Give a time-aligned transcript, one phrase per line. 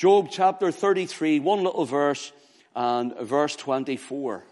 [0.00, 2.32] Job chapter 33, one little verse,
[2.74, 4.42] and verse 24.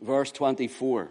[0.00, 1.08] Verse 24.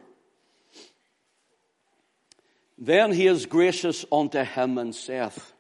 [2.78, 5.54] Then he is gracious unto him and saith,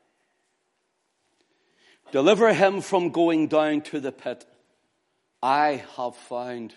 [2.12, 4.45] Deliver him from going down to the pit.
[5.41, 6.73] I have found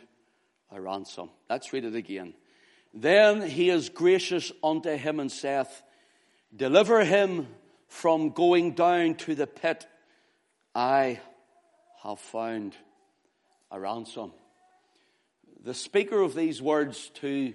[0.71, 1.31] a ransom.
[1.51, 2.33] Let's read it again.
[2.95, 5.83] Then he is gracious unto him and saith,
[6.55, 7.49] Deliver him
[7.89, 9.85] from going down to the pit.
[10.79, 11.19] I
[12.05, 12.73] have found
[13.69, 14.31] a ransom.
[15.65, 17.53] The speaker of these words to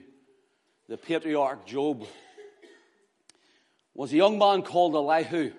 [0.90, 2.06] the patriarch Job
[3.94, 5.54] was a young man called Elihu.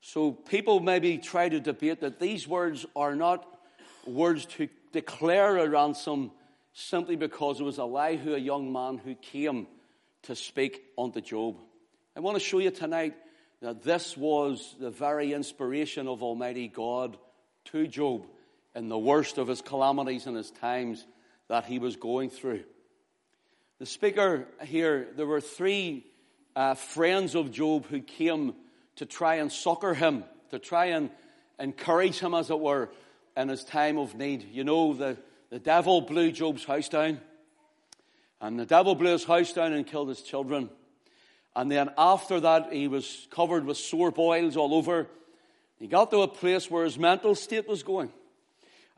[0.00, 3.46] So people maybe try to debate that these words are not
[4.06, 6.30] words to declare a ransom
[6.72, 9.66] simply because it was Elihu, a young man, who came
[10.22, 11.58] to speak unto Job.
[12.16, 13.16] I want to show you tonight
[13.60, 17.16] that this was the very inspiration of Almighty God
[17.66, 18.26] to Job
[18.74, 21.04] in the worst of his calamities and his times
[21.48, 22.64] that he was going through.
[23.78, 26.06] The speaker here, there were three
[26.54, 28.54] uh, friends of Job who came
[28.96, 31.10] to try and succor him, to try and
[31.58, 32.90] encourage him, as it were,
[33.36, 34.48] in his time of need.
[34.52, 35.16] You know, the,
[35.50, 37.20] the devil blew Job's house down.
[38.40, 40.70] And the devil blew his house down and killed his children.
[41.56, 45.08] And then after that, he was covered with sore boils all over.
[45.78, 48.12] He got to a place where his mental state was going.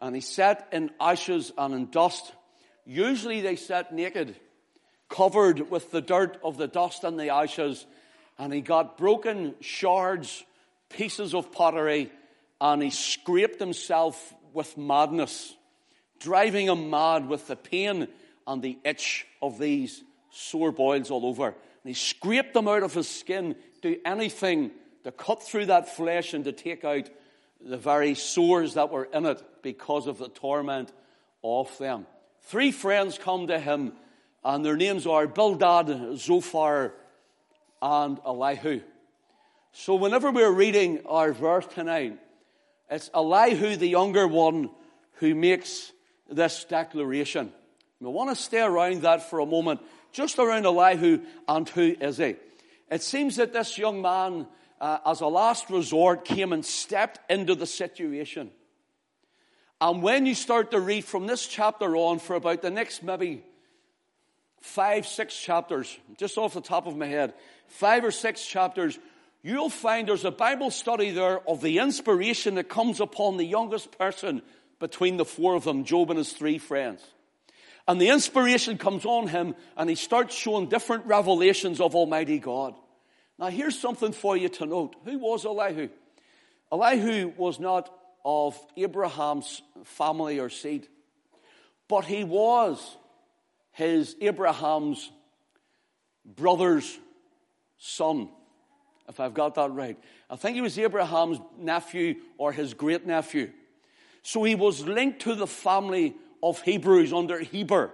[0.01, 2.33] And he sat in ashes and in dust.
[2.84, 4.37] Usually they sat naked
[5.11, 7.84] covered with the dirt of the dust and the ashes.
[8.39, 10.45] And he got broken shards,
[10.89, 12.11] pieces of pottery,
[12.61, 15.55] and he scraped himself with madness,
[16.21, 18.09] driving him mad with the pain
[18.47, 21.55] and the itch of these sore boils all over.
[21.84, 24.70] He scraped them out of his skin, do anything
[25.05, 27.09] to cut through that flesh and to take out
[27.61, 30.92] the very sores that were in it because of the torment
[31.42, 32.06] of them.
[32.42, 33.92] Three friends come to him
[34.45, 36.94] and their names are Bildad, Zophar,
[37.83, 38.81] and Elihu.
[39.72, 42.19] So whenever we're reading our verse tonight,
[42.91, 44.71] it's Elihu, the younger one,
[45.15, 45.93] who makes
[46.28, 47.53] this declaration.
[48.00, 49.81] We want to stay around that for a moment,
[50.12, 52.37] just around Elihu and who is he.
[52.91, 54.47] It seems that this young man,
[54.81, 58.50] uh, as a last resort, came and stepped into the situation.
[59.81, 63.43] And when you start to read from this chapter on for about the next maybe
[64.60, 67.32] five, six chapters, just off the top of my head,
[67.66, 68.98] five or six chapters,
[69.42, 73.97] you'll find there's a Bible study there of the inspiration that comes upon the youngest
[73.97, 74.42] person
[74.81, 77.03] between the four of them, Job and his three friends.
[77.91, 82.77] And the inspiration comes on him and he starts showing different revelations of Almighty God.
[83.37, 84.95] Now here's something for you to note.
[85.05, 85.89] Who was Elihu?
[86.71, 87.93] Elihu was not
[88.25, 90.87] of Abraham's family or seed,
[91.89, 92.97] but he was
[93.73, 95.11] his Abraham's
[96.25, 96.97] brother's
[97.77, 98.28] son,
[99.09, 99.99] if I've got that right.
[100.31, 103.51] I think he was Abraham's nephew or his great nephew.
[104.22, 107.91] So he was linked to the family of Hebrews under Heber.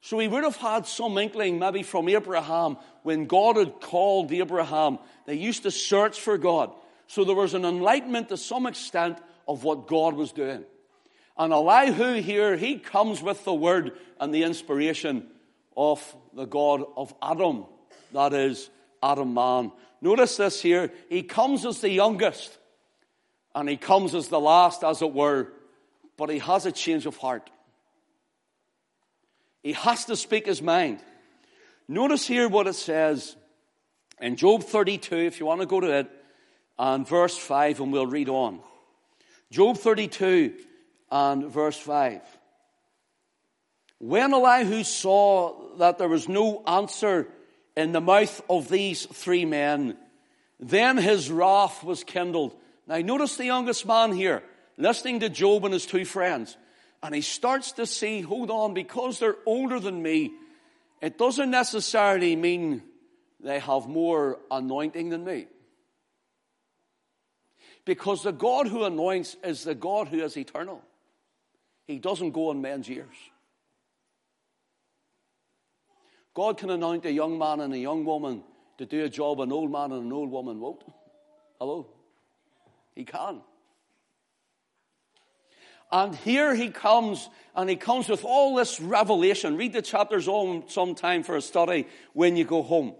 [0.00, 4.98] So he would have had some inkling, maybe from Abraham, when God had called Abraham.
[5.26, 6.70] They used to search for God.
[7.08, 9.18] So there was an enlightenment to some extent
[9.48, 10.64] of what God was doing.
[11.36, 15.26] And Elihu here, he comes with the word and the inspiration
[15.76, 17.66] of the God of Adam.
[18.12, 18.70] That is,
[19.02, 19.72] Adam man.
[20.00, 20.92] Notice this here.
[21.08, 22.56] He comes as the youngest.
[23.54, 25.48] And he comes as the last, as it were.
[26.16, 27.50] But he has a change of heart.
[29.66, 31.00] He has to speak his mind.
[31.88, 33.34] Notice here what it says
[34.20, 36.08] in Job 32, if you want to go to it,
[36.78, 38.60] and verse 5, and we'll read on.
[39.50, 40.54] Job 32,
[41.10, 42.20] and verse 5.
[43.98, 47.26] When Elihu saw that there was no answer
[47.76, 49.96] in the mouth of these three men,
[50.60, 52.54] then his wrath was kindled.
[52.86, 54.44] Now notice the youngest man here,
[54.76, 56.56] listening to Job and his two friends.
[57.06, 60.32] And he starts to see, hold on, because they're older than me,
[61.00, 62.82] it doesn't necessarily mean
[63.38, 65.46] they have more anointing than me.
[67.84, 70.82] Because the God who anoints is the God who is eternal.
[71.86, 73.14] He doesn't go on men's years.
[76.34, 78.42] God can anoint a young man and a young woman
[78.78, 80.82] to do a job an old man and an old woman won't.
[81.60, 81.86] Hello?
[82.96, 83.42] He can.
[85.90, 89.56] And here he comes, and he comes with all this revelation.
[89.56, 92.94] Read the chapters on sometime for a study when you go home.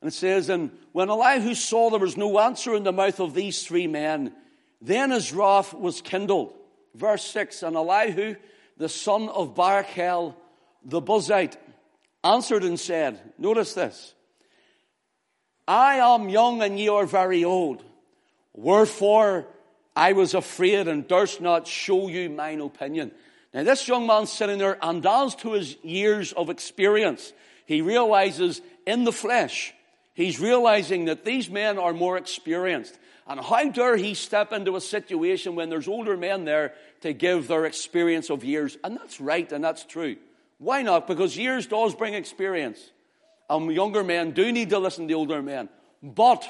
[0.00, 3.34] And it says, And when Elihu saw there was no answer in the mouth of
[3.34, 4.32] these three men,
[4.80, 6.54] Then his wrath was kindled.
[6.94, 8.36] Verse 6 And Elihu,
[8.76, 10.34] the son of Barachel,
[10.84, 11.56] the Buzite,
[12.24, 14.14] answered and said, Notice this
[15.66, 17.84] I am young and ye are very old.
[18.52, 19.46] Wherefore
[19.94, 23.12] I was afraid and durst not show you mine opinion.
[23.52, 27.32] Now, this young man sitting there, and as to his years of experience,
[27.66, 29.74] he realizes in the flesh,
[30.14, 32.98] he's realizing that these men are more experienced.
[33.26, 37.46] And how dare he step into a situation when there's older men there to give
[37.46, 38.76] their experience of years?
[38.82, 40.16] And that's right and that's true.
[40.58, 41.06] Why not?
[41.06, 42.80] Because years does bring experience.
[43.48, 45.68] And younger men do need to listen to older men.
[46.02, 46.48] But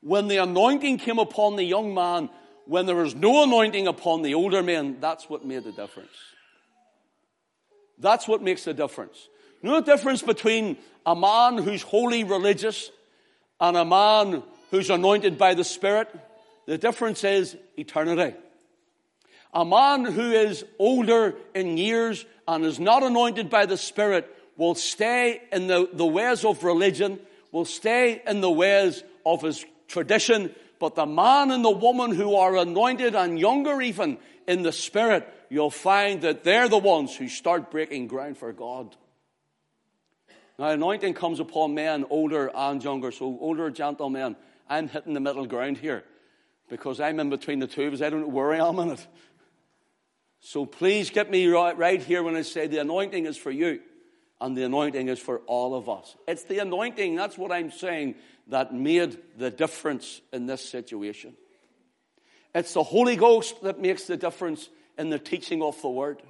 [0.00, 2.30] when the anointing came upon the young man,
[2.68, 6.12] when there was no anointing upon the older men, that's what made the difference.
[7.98, 9.28] That's what makes the difference.
[9.62, 10.76] You know the difference between
[11.06, 12.90] a man who's wholly religious
[13.58, 16.14] and a man who's anointed by the Spirit?
[16.66, 18.36] The difference is eternity.
[19.54, 24.28] A man who is older in years and is not anointed by the Spirit
[24.58, 27.18] will stay in the, the ways of religion,
[27.50, 32.36] will stay in the ways of his tradition, but the man and the woman who
[32.36, 37.28] are anointed and younger even in the Spirit you'll find that they're the ones who
[37.28, 38.94] start breaking ground for God.
[40.58, 43.12] Now, anointing comes upon men older and younger.
[43.12, 44.36] So, older gentlemen,
[44.68, 46.04] I'm hitting the middle ground here
[46.68, 48.02] because I'm in between the two of us.
[48.02, 49.06] I don't know where I am in it.
[50.40, 53.80] So, please get me right, right here when I say the anointing is for you
[54.40, 56.16] and the anointing is for all of us.
[56.26, 58.16] It's the anointing, that's what I'm saying,
[58.48, 61.34] that made the difference in this situation.
[62.54, 66.22] It's the Holy Ghost that makes the difference in the teaching of the word.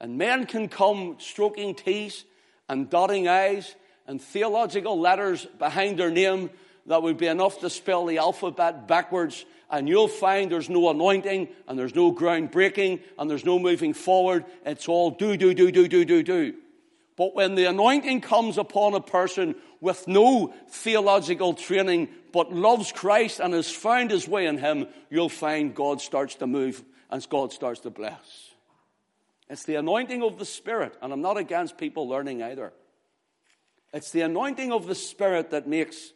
[0.00, 2.24] And men can come stroking T's
[2.68, 3.74] and dotting I's
[4.06, 6.50] and theological letters behind their name
[6.86, 9.44] that would be enough to spell the alphabet backwards.
[9.70, 13.94] And you'll find there's no anointing and there's no ground breaking and there's no moving
[13.94, 14.44] forward.
[14.66, 16.54] It's all do, do, do, do, do, do, do.
[17.16, 23.40] But when the anointing comes upon a person with no theological training, but loves Christ
[23.40, 27.52] and has found his way in him, you'll find God starts to move and God
[27.52, 28.52] starts to bless.
[29.50, 32.72] It's the anointing of the Spirit, and I'm not against people learning either.
[33.92, 36.12] It's the anointing of the Spirit that makes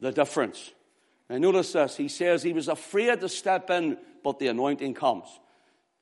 [0.00, 0.72] the difference.
[1.28, 1.96] Now, notice this.
[1.96, 5.26] He says he was afraid to step in, but the anointing comes.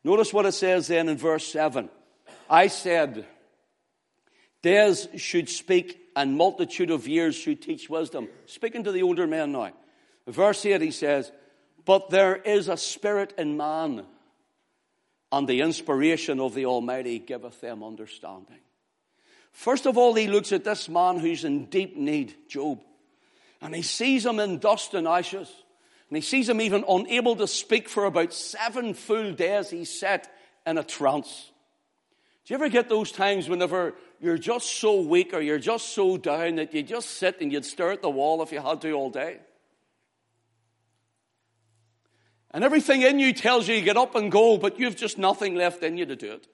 [0.05, 1.89] Notice what it says then in verse 7.
[2.51, 3.27] I said,
[4.61, 8.29] Days should speak, and multitude of years should teach wisdom.
[8.47, 9.71] Speaking to the older men now.
[10.27, 11.31] Verse 8, he says,
[11.85, 14.05] But there is a spirit in man
[15.31, 18.59] and the inspiration of the Almighty giveth them understanding.
[19.53, 22.81] First of all, he looks at this man who's in deep need, Job,
[23.63, 25.49] and he sees him in dust and ashes,
[26.11, 29.71] and he sees him even unable to speak for about seven full days.
[29.71, 30.29] He's set
[30.67, 31.53] in a trance.
[32.45, 36.17] Do you ever get those times whenever you're just so weak or you're just so
[36.17, 38.93] down that you just sit and you'd stare at the wall if you had to
[38.93, 39.39] all day?
[42.51, 45.55] And everything in you tells you to get up and go, but you've just nothing
[45.55, 46.47] left in you to do it.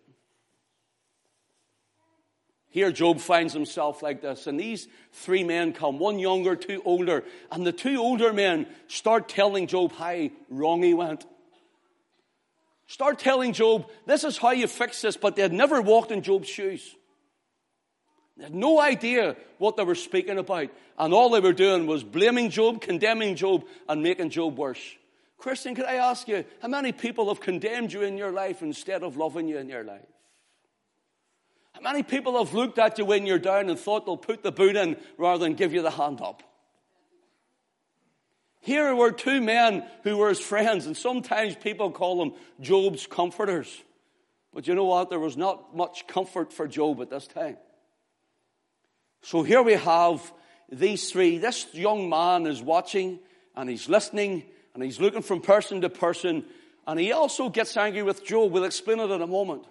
[2.68, 7.22] Here, Job finds himself like this, and these three men come, one younger, two older,
[7.52, 11.24] and the two older men start telling Job how wrong he went.
[12.88, 16.22] Start telling Job, this is how you fix this, but they had never walked in
[16.22, 16.96] Job's shoes.
[18.36, 22.02] They had no idea what they were speaking about, and all they were doing was
[22.02, 24.82] blaming Job, condemning Job, and making Job worse.
[25.38, 29.02] Christian, could I ask you, how many people have condemned you in your life instead
[29.02, 30.06] of loving you in your life?
[31.72, 34.52] How many people have looked at you when you're down and thought they'll put the
[34.52, 36.42] boot in rather than give you the hand up?
[38.60, 43.82] Here were two men who were his friends, and sometimes people call them Job's comforters.
[44.54, 45.10] But you know what?
[45.10, 47.58] There was not much comfort for Job at this time.
[49.24, 50.32] So here we have
[50.70, 51.38] these three.
[51.38, 53.18] This young man is watching
[53.56, 56.44] and he's listening and he's looking from person to person.
[56.86, 58.52] And he also gets angry with Job.
[58.52, 59.64] We'll explain it in a moment.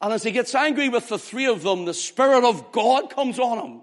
[0.00, 3.40] And as he gets angry with the three of them, the Spirit of God comes
[3.40, 3.80] on him.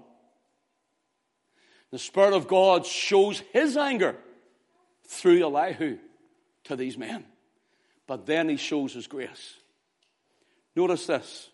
[1.92, 4.16] The Spirit of God shows his anger
[5.08, 5.98] through Elihu
[6.66, 7.26] to these men.
[8.08, 9.56] But then he shows his grace.
[10.74, 11.50] Notice this.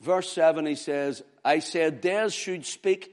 [0.00, 3.10] Verse 7, he says, I said, Days should speak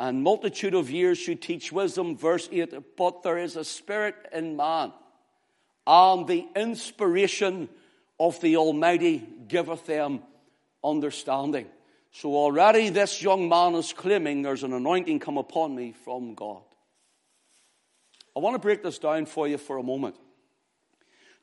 [0.00, 2.16] and multitude of years should teach wisdom.
[2.16, 4.92] Verse 8, but there is a spirit in man,
[5.86, 7.68] and the inspiration
[8.18, 10.22] of the Almighty giveth them
[10.82, 11.66] understanding.
[12.10, 16.62] So already this young man is claiming there's an anointing come upon me from God.
[18.36, 20.16] I want to break this down for you for a moment.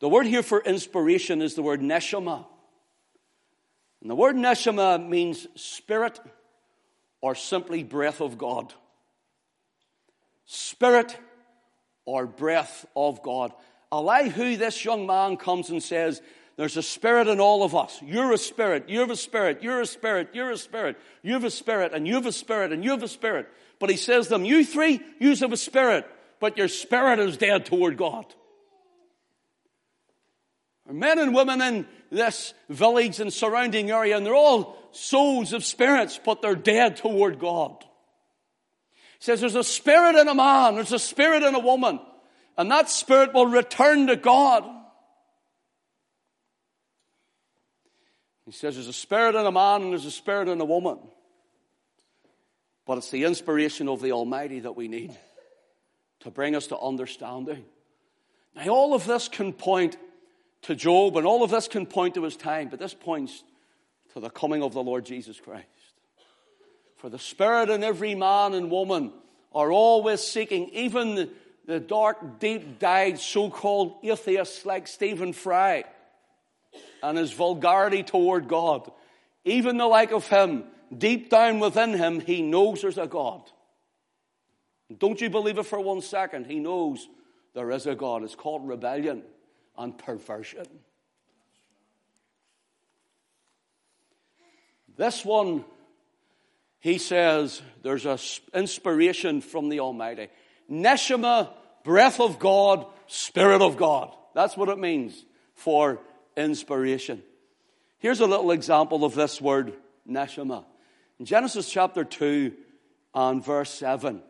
[0.01, 2.45] The word here for inspiration is the word neshama.
[4.05, 6.19] And the word neshama means spirit
[7.21, 8.71] or simply breath of God.
[10.45, 11.17] Spirit
[12.05, 13.51] or breath of God.
[13.91, 16.21] Elihu, this young man, comes and says,
[16.55, 17.99] There's a spirit in all of us.
[18.03, 21.49] You're a spirit, you're a spirit, you're a spirit, you're a spirit, you have a
[21.49, 23.49] spirit, and you have a spirit, and you have a spirit.
[23.79, 26.05] But he says to them, You three, you have a spirit,
[26.39, 28.27] but your spirit is dead toward God.
[30.91, 36.19] Men and women in this village and surrounding area, and they're all souls of spirits,
[36.23, 37.83] but they're dead toward God.
[39.19, 41.99] He says there's a spirit in a man, there's a spirit in a woman,
[42.57, 44.63] and that spirit will return to God.
[48.45, 50.99] He says there's a spirit in a man and there's a spirit in a woman.
[52.85, 55.17] But it's the inspiration of the Almighty that we need
[56.19, 57.65] to bring us to understanding.
[58.55, 59.97] Now, all of this can point
[60.65, 63.43] to Job, and all of this can point to his time, but this points
[64.13, 65.67] to the coming of the Lord Jesus Christ.
[66.97, 69.11] For the Spirit in every man and woman
[69.53, 71.29] are always seeking, even
[71.67, 75.83] the, dark, deep dyed so called atheists like Stephen Fry
[77.03, 78.91] and his vulgarity toward God,
[79.43, 80.63] even the like of him,
[80.95, 83.41] deep down within him, he knows there's a God.
[84.97, 86.47] Don't you believe it for one second.
[86.47, 87.07] He knows
[87.53, 88.23] there is a God.
[88.23, 89.21] It's called rebellion
[89.77, 90.67] and perversion.
[94.97, 95.65] This one,
[96.79, 98.17] he says, there's an
[98.53, 100.29] inspiration from the Almighty.
[100.71, 101.49] Neshama,
[101.83, 104.15] breath of God, Spirit of God.
[104.33, 105.99] That's what it means for
[106.37, 107.21] inspiration.
[107.99, 109.73] Here's a little example of this word,
[110.07, 110.63] neshama.
[111.19, 112.53] In Genesis chapter 2
[113.13, 114.21] and verse 7,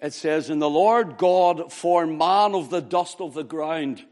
[0.00, 4.04] it says, And the Lord God formed man of the dust of the ground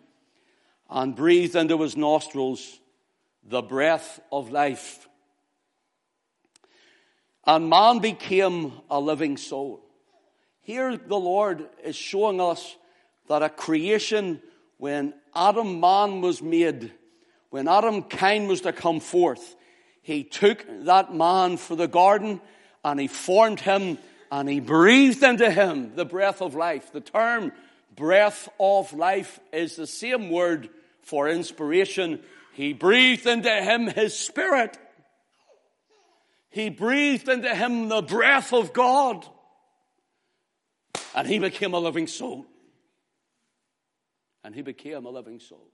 [0.91, 2.81] and breathed into his nostrils
[3.45, 5.09] the breath of life.
[7.47, 9.81] And man became a living soul.
[10.61, 12.77] Here the Lord is showing us
[13.29, 14.43] that a creation
[14.79, 16.93] when Adam man was made,
[17.51, 19.57] when Adam kind was to come forth,
[20.03, 22.41] he took that man for the garden
[22.85, 23.99] and he formed him
[24.33, 26.93] and he breathed into him the breath of life.
[26.93, 27.53] The term
[27.95, 30.69] breath of life is the same word
[31.03, 32.21] for inspiration.
[32.53, 34.77] He breathed into him his spirit.
[36.51, 39.27] He breathed into him the breath of God.
[41.15, 42.47] And he became a living soul.
[44.43, 45.69] And he became a living soul.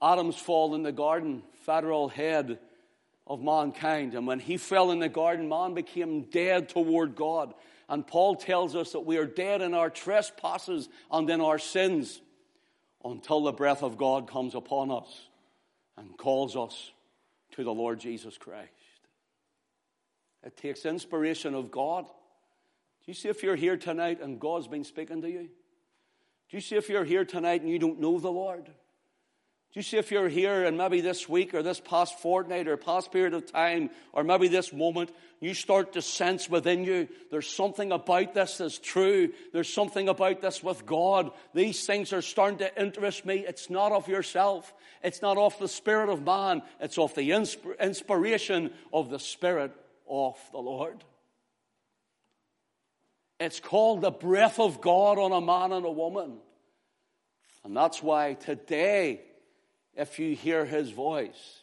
[0.00, 2.58] Adam's fall in the garden, federal head
[3.26, 4.14] of mankind.
[4.14, 7.54] And when he fell in the garden, man became dead toward God.
[7.88, 12.20] And Paul tells us that we are dead in our trespasses and in our sins
[13.04, 15.28] until the breath of God comes upon us
[15.96, 16.92] and calls us
[17.52, 18.70] to the Lord Jesus Christ.
[20.44, 22.04] It takes inspiration of God.
[22.06, 25.42] Do you see if you're here tonight and God's been speaking to you?
[25.42, 28.70] Do you see if you're here tonight and you don't know the Lord?
[29.72, 32.76] Do you see if you're here and maybe this week or this past fortnight or
[32.76, 35.10] past period of time or maybe this moment,
[35.40, 39.32] you start to sense within you there's something about this that's true.
[39.54, 41.30] There's something about this with God.
[41.54, 43.46] These things are starting to interest me.
[43.48, 44.74] It's not of yourself.
[45.02, 46.60] It's not of the spirit of man.
[46.78, 49.72] It's of the inspiration of the spirit
[50.06, 51.02] of the Lord.
[53.40, 56.36] It's called the breath of God on a man and a woman.
[57.64, 59.22] And that's why today
[59.96, 61.62] if you hear his voice,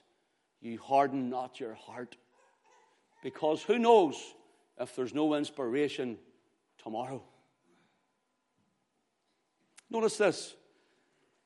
[0.61, 2.15] you harden not your heart.
[3.23, 4.15] Because who knows
[4.79, 6.17] if there's no inspiration
[6.83, 7.23] tomorrow?
[9.89, 10.55] Notice this.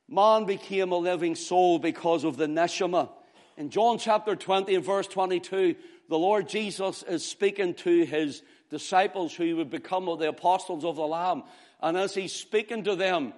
[0.07, 3.09] Man became a living soul because of the neshama.
[3.55, 5.75] In John chapter 20 and verse 22,
[6.09, 11.07] the Lord Jesus is speaking to his disciples who would become the apostles of the
[11.07, 11.43] Lamb.
[11.81, 13.33] And as he's speaking to them,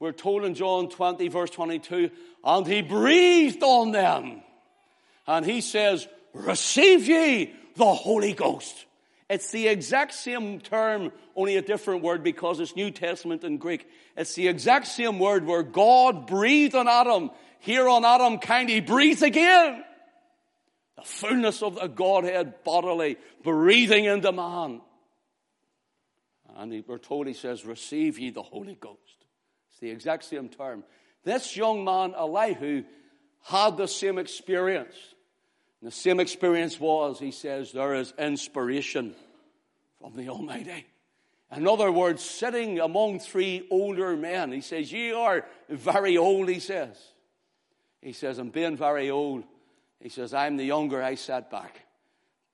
[0.00, 2.10] we're told in John 20, verse 22,
[2.44, 4.42] and he breathed on them.
[5.26, 8.86] And he says, Receive ye the Holy Ghost.
[9.28, 13.86] It's the exact same term, only a different word because it's New Testament in Greek.
[14.16, 17.30] It's the exact same word where God breathed on Adam.
[17.58, 19.84] Here on Adam, kind he breathed again.
[20.96, 24.80] The fullness of the Godhead bodily breathing into man.
[26.56, 29.26] And we're told he says, Receive ye the Holy Ghost.
[29.78, 30.82] It's the exact same term.
[31.22, 32.82] This young man, Elihu,
[33.44, 34.96] had the same experience.
[35.80, 39.14] And the same experience was, he says, there is inspiration
[40.00, 40.84] from the Almighty.
[41.54, 44.50] In other words, sitting among three older men.
[44.50, 46.96] He says, Ye are very old, he says.
[48.02, 49.44] He says, I'm being very old.
[50.00, 51.86] He says, I'm the younger, I sat back.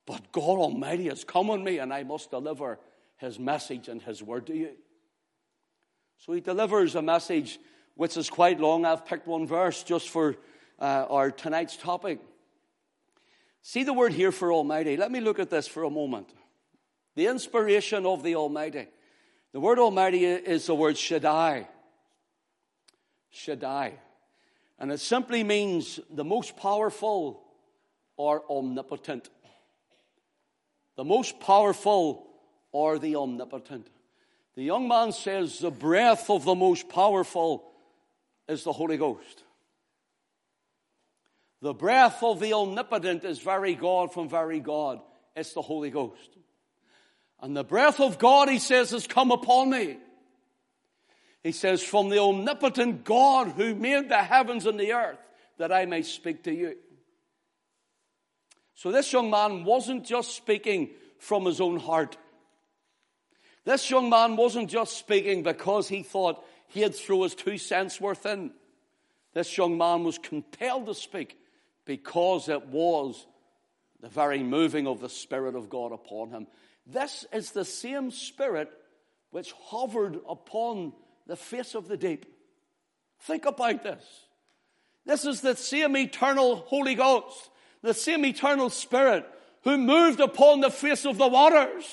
[0.04, 2.78] But God Almighty has come on me, and I must deliver
[3.16, 4.72] his message and his word to you.
[6.18, 7.58] So he delivers a message
[7.94, 8.84] which is quite long.
[8.84, 10.36] I've picked one verse just for
[10.80, 12.20] uh, our tonight's topic.
[13.62, 14.96] See the word here for Almighty.
[14.96, 16.28] Let me look at this for a moment.
[17.14, 18.88] The inspiration of the Almighty.
[19.52, 21.68] The word Almighty is the word Shaddai.
[23.30, 23.94] Shaddai.
[24.78, 27.44] And it simply means the most powerful
[28.16, 29.30] or omnipotent.
[30.96, 32.26] The most powerful
[32.72, 33.88] or the omnipotent.
[34.56, 37.64] The young man says the breath of the most powerful
[38.48, 39.42] is the Holy Ghost.
[41.60, 45.00] The breath of the omnipotent is very God from very God.
[45.34, 46.36] It's the Holy Ghost.
[47.40, 49.98] And the breath of God, he says, has come upon me.
[51.42, 55.18] He says, from the omnipotent God who made the heavens and the earth,
[55.58, 56.76] that I may speak to you.
[58.74, 62.16] So this young man wasn't just speaking from his own heart.
[63.64, 68.26] This young man wasn't just speaking because he thought he'd throw his two cents worth
[68.26, 68.52] in.
[69.32, 71.38] This young man was compelled to speak
[71.84, 73.26] because it was
[74.00, 76.46] the very moving of the Spirit of God upon him.
[76.86, 78.70] This is the same Spirit
[79.30, 80.92] which hovered upon
[81.26, 82.26] the face of the deep.
[83.20, 84.04] Think about this.
[85.06, 87.50] This is the same eternal Holy Ghost,
[87.82, 89.26] the same eternal Spirit
[89.62, 91.84] who moved upon the face of the waters.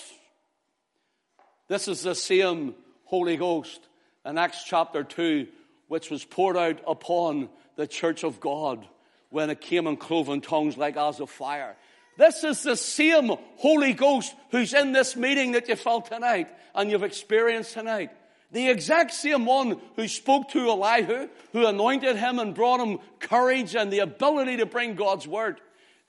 [1.71, 2.75] This is the same
[3.05, 3.79] Holy Ghost
[4.25, 5.47] in Acts chapter 2,
[5.87, 7.47] which was poured out upon
[7.77, 8.85] the church of God
[9.29, 11.77] when it came in cloven tongues like as of fire.
[12.17, 16.91] This is the same Holy Ghost who's in this meeting that you felt tonight and
[16.91, 18.11] you've experienced tonight.
[18.51, 23.77] The exact same one who spoke to Elihu, who anointed him and brought him courage
[23.77, 25.61] and the ability to bring God's word.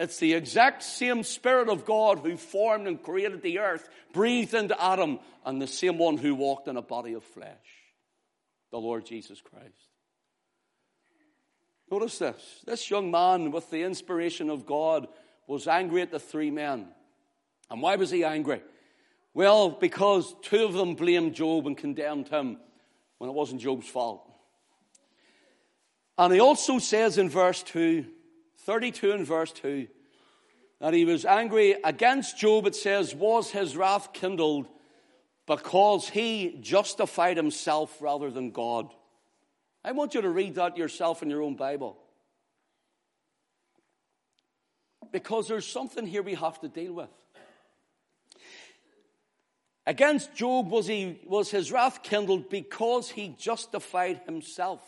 [0.02, 4.74] It's the exact same Spirit of God who formed and created the earth, breathed into
[4.82, 7.46] Adam, and the same one who walked in a body of flesh,
[8.72, 9.90] the Lord Jesus Christ.
[11.88, 12.62] Notice this.
[12.66, 15.06] This young man, with the inspiration of God,
[15.46, 16.88] was angry at the three men.
[17.70, 18.60] And why was he angry?
[19.34, 22.58] Well, because two of them blamed Job and condemned him
[23.18, 24.28] when it wasn't Job's fault.
[26.18, 28.04] And he also says in verse 2
[28.64, 29.88] 32 and verse 2
[30.80, 34.66] that he was angry against Job, it says, was his wrath kindled
[35.46, 38.90] because he justified himself rather than God.
[39.84, 41.96] I want you to read that yourself in your own Bible.
[45.12, 47.10] Because there's something here we have to deal with.
[49.86, 54.80] Against Job was, he, was his wrath kindled because he justified himself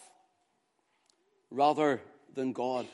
[1.50, 2.00] rather
[2.34, 2.86] than God.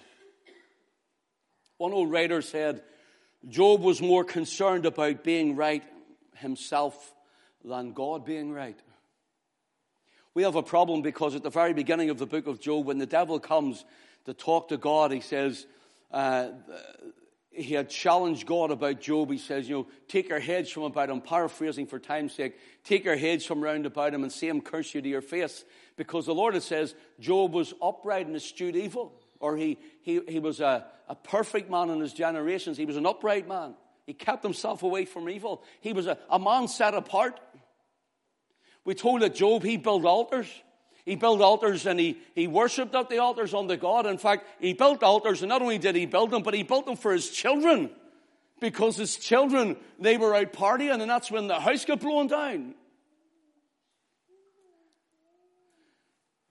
[1.81, 2.83] One old writer said,
[3.49, 5.83] Job was more concerned about being right
[6.37, 7.15] himself
[7.65, 8.79] than God being right.
[10.35, 12.99] We have a problem because at the very beginning of the book of Job, when
[12.99, 13.87] the devil comes
[14.27, 15.65] to talk to God, he says,
[16.11, 16.49] uh,
[17.51, 19.31] he had challenged God about Job.
[19.31, 23.05] He says, you know, take your heads from about him, paraphrasing for time's sake, take
[23.05, 25.65] your heads from round about him and see him curse you to your face.
[25.97, 30.39] Because the Lord, it says, Job was upright and eschewed evil or he, he, he
[30.39, 32.77] was a, a perfect man in his generations.
[32.77, 33.75] He was an upright man.
[34.07, 35.63] He kept himself away from evil.
[35.81, 37.41] He was a, a man set apart.
[38.85, 40.49] We told that Job, he built altars.
[41.05, 44.07] He built altars and he, he worshipped at the altars unto God.
[44.07, 46.87] In fact, he built altars and not only did he build them, but he built
[46.87, 47.91] them for his children.
[48.61, 52.75] Because his children, they were out partying and that's when the house got blown down.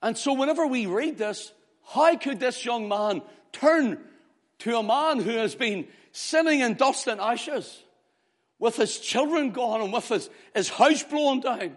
[0.02, 1.52] And so whenever we read this,
[1.92, 3.22] how could this young man
[3.52, 3.98] turn
[4.60, 7.82] to a man who has been sitting in dust and ashes
[8.58, 11.76] with his children gone and with his, his house blown down?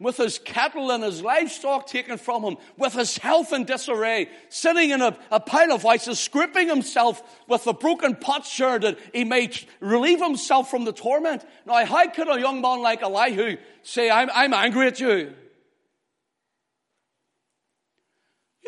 [0.00, 4.90] with his cattle and his livestock taken from him, with his health in disarray, sitting
[4.90, 9.50] in a, a pile of vices, scraping himself with a broken potsherd that he may
[9.80, 11.44] relieve himself from the torment.
[11.66, 15.34] Now, how could a young man like Elihu say, I'm, I'm angry at you?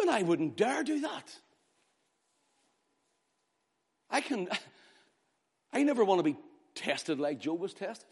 [0.01, 1.37] You and I wouldn't dare do that.
[4.09, 4.49] I can,
[5.73, 6.37] I never want to be
[6.75, 8.07] tested like Job was tested.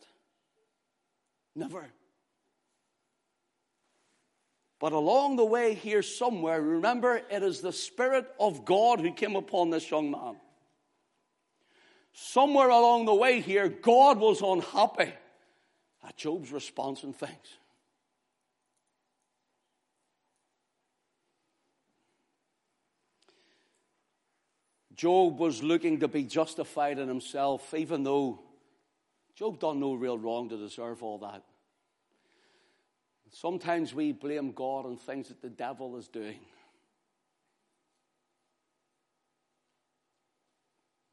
[1.57, 1.87] Never.
[4.79, 9.35] But along the way here somewhere, remember, it is the Spirit of God who came
[9.35, 10.37] upon this young man.
[12.13, 15.13] Somewhere along the way here, God was unhappy
[16.07, 17.59] at Job's response and things.
[24.99, 28.41] Job was looking to be justified in himself, even though
[29.37, 31.45] Job done no real wrong to deserve all that.
[33.31, 36.41] Sometimes we blame God on things that the devil is doing.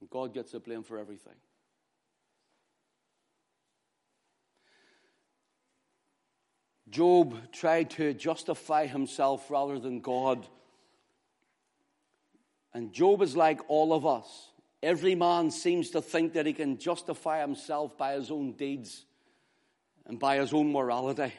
[0.10, 1.36] God gets the blame for everything.
[6.90, 10.48] Job tried to justify himself rather than God.
[12.76, 14.50] And Job is like all of us.
[14.84, 19.06] Every man seems to think that he can justify himself by his own deeds
[20.06, 21.34] and by his own morality,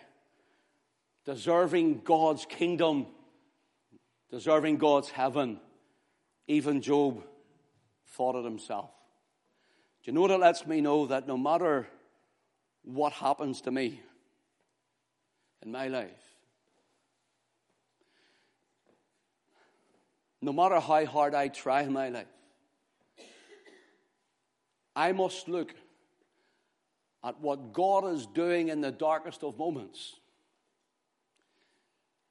[1.26, 3.06] deserving God's kingdom,
[4.30, 5.60] deserving God's heaven.
[6.48, 7.22] Even Job
[8.06, 8.88] thought it himself.
[10.02, 11.04] Do you know what it lets me know?
[11.04, 11.86] That no matter
[12.82, 14.00] what happens to me
[15.60, 16.35] in my life,
[20.40, 22.26] no matter how hard I try in my life,
[24.94, 25.74] I must look
[27.22, 30.14] at what God is doing in the darkest of moments.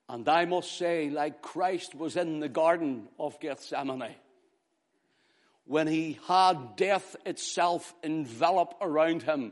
[0.07, 4.15] And I must say, like Christ was in the Garden of Gethsemane,
[5.65, 9.51] when he had death itself envelop around him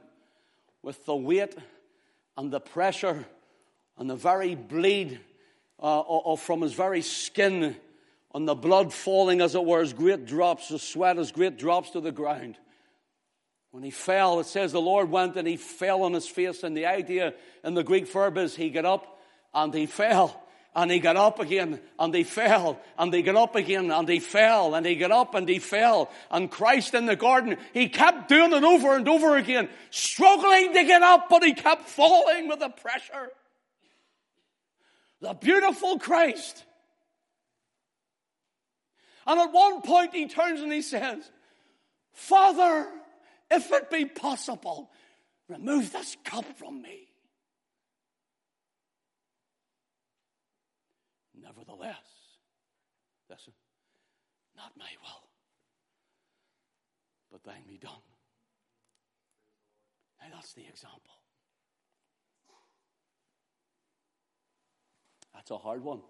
[0.84, 1.56] with the weight
[2.38, 3.26] and the pressure
[3.98, 5.20] and the very bleed
[5.80, 7.76] uh, from his very skin
[8.34, 11.92] and the blood falling, as it were, as great drops, the sweat as great drops
[11.92, 12.58] to the ground.
[13.72, 16.76] When he fell, it says the Lord went and he fell on his face, and
[16.76, 19.20] the idea in the Greek verb is he got up
[19.54, 20.44] and he fell
[20.76, 24.20] and he got up again and he fell and he got up again and he
[24.20, 26.12] fell and he got up and he fell.
[26.32, 30.84] And Christ in the garden, he kept doing it over and over again, struggling to
[30.84, 33.30] get up, but he kept falling with the pressure.
[35.22, 36.64] The beautiful Christ.
[39.26, 41.32] And at one point he turns and he says,
[42.12, 42.88] Father,
[43.50, 44.92] if it be possible,
[45.48, 47.08] remove this cup from me.
[51.42, 51.96] Nevertheless,
[53.30, 53.54] listen,
[54.56, 55.30] not my will,
[57.32, 57.92] but thine be done.
[60.22, 61.00] Now that's the example.
[65.34, 66.02] That's a hard one.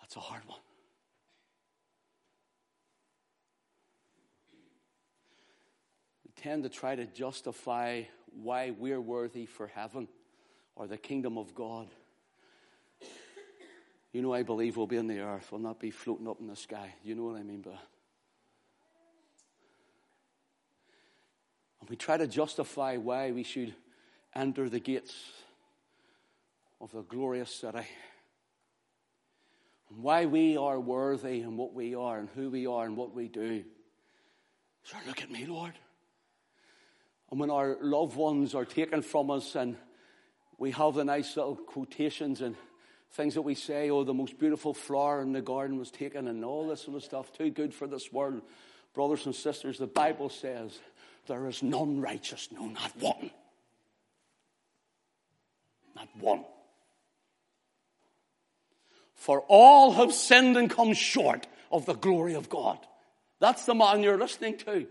[0.00, 0.60] That's a hard one.
[6.42, 8.02] Tend to try to justify
[8.42, 10.08] why we're worthy for heaven
[10.74, 11.86] or the kingdom of God.
[14.12, 15.48] You know, I believe we'll be in the earth.
[15.50, 16.94] We'll not be floating up in the sky.
[17.02, 17.78] You know what I mean that?
[21.80, 23.74] And we try to justify why we should
[24.34, 25.14] enter the gates
[26.80, 27.86] of the glorious city.
[29.88, 33.14] And why we are worthy and what we are and who we are and what
[33.14, 33.64] we do.
[34.84, 35.72] So look at me, Lord.
[37.32, 39.78] And when our loved ones are taken from us and
[40.58, 42.54] we have the nice little quotations and
[43.12, 46.44] things that we say, oh, the most beautiful flower in the garden was taken, and
[46.44, 48.42] all this sort of stuff, too good for this world.
[48.92, 50.78] Brothers and sisters, the Bible says
[51.26, 53.30] there is none righteous, no, not one.
[55.96, 56.44] Not one.
[59.14, 62.78] For all have sinned and come short of the glory of God.
[63.40, 64.86] That's the man you're listening to.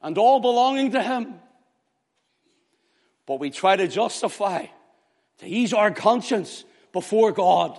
[0.00, 1.34] And all belonging to him.
[3.26, 4.66] But we try to justify,
[5.38, 7.78] to ease our conscience, before God.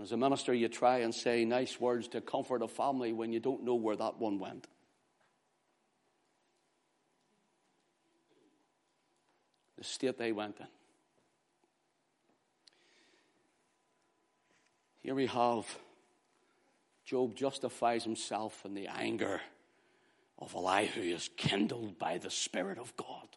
[0.00, 3.40] As a minister, you try and say nice words to comfort a family when you
[3.40, 4.66] don't know where that one went.
[9.76, 10.66] The state they went in.
[15.02, 15.66] Here we have
[17.04, 19.40] Job justifies himself in the anger
[20.44, 23.28] of Elihu is kindled by the Spirit of God.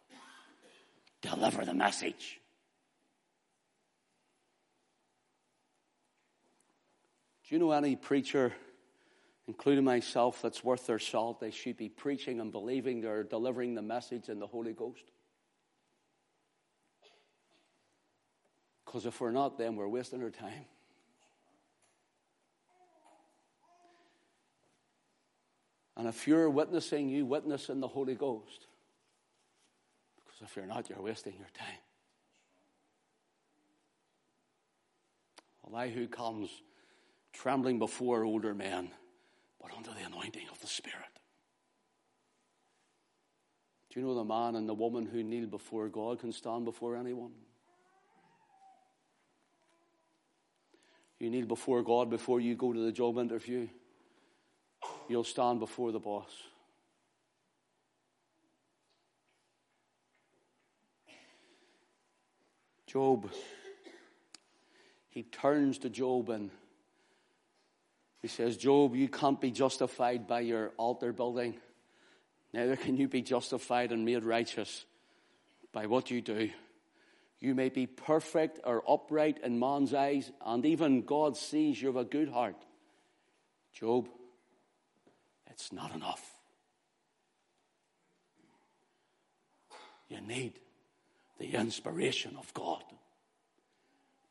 [1.22, 2.40] Deliver the message.
[7.48, 8.54] Do you know any preacher,
[9.48, 11.40] including myself, that's worth their salt?
[11.40, 15.06] They should be preaching and believing they're delivering the message in the Holy Ghost.
[18.86, 20.66] Because if we're not, then we're wasting our time.
[25.98, 28.68] And if you're witnessing, you witness in the Holy Ghost.
[30.24, 31.80] Because if you're not, you're wasting your time.
[35.68, 36.50] Elihu comes
[37.34, 38.92] trembling before older men,
[39.60, 40.96] but under the anointing of the Spirit.
[43.90, 46.96] Do you know the man and the woman who kneel before God can stand before
[46.96, 47.32] anyone?
[51.20, 53.68] You kneel before God before you go to the job interview.
[55.10, 56.32] You'll stand before the boss.
[62.86, 63.30] Job,
[65.10, 66.50] he turns to Job and
[68.22, 71.56] he says, Job, you can't be justified by your altar building.
[72.54, 74.86] Neither can you be justified and made righteous
[75.72, 76.50] by what you do.
[77.40, 81.98] You may be perfect or upright in man's eyes, and even God sees you have
[81.98, 82.56] a good heart.
[83.74, 84.08] Job,
[85.58, 86.36] it's not enough.
[90.08, 90.54] You need
[91.40, 92.84] the inspiration of God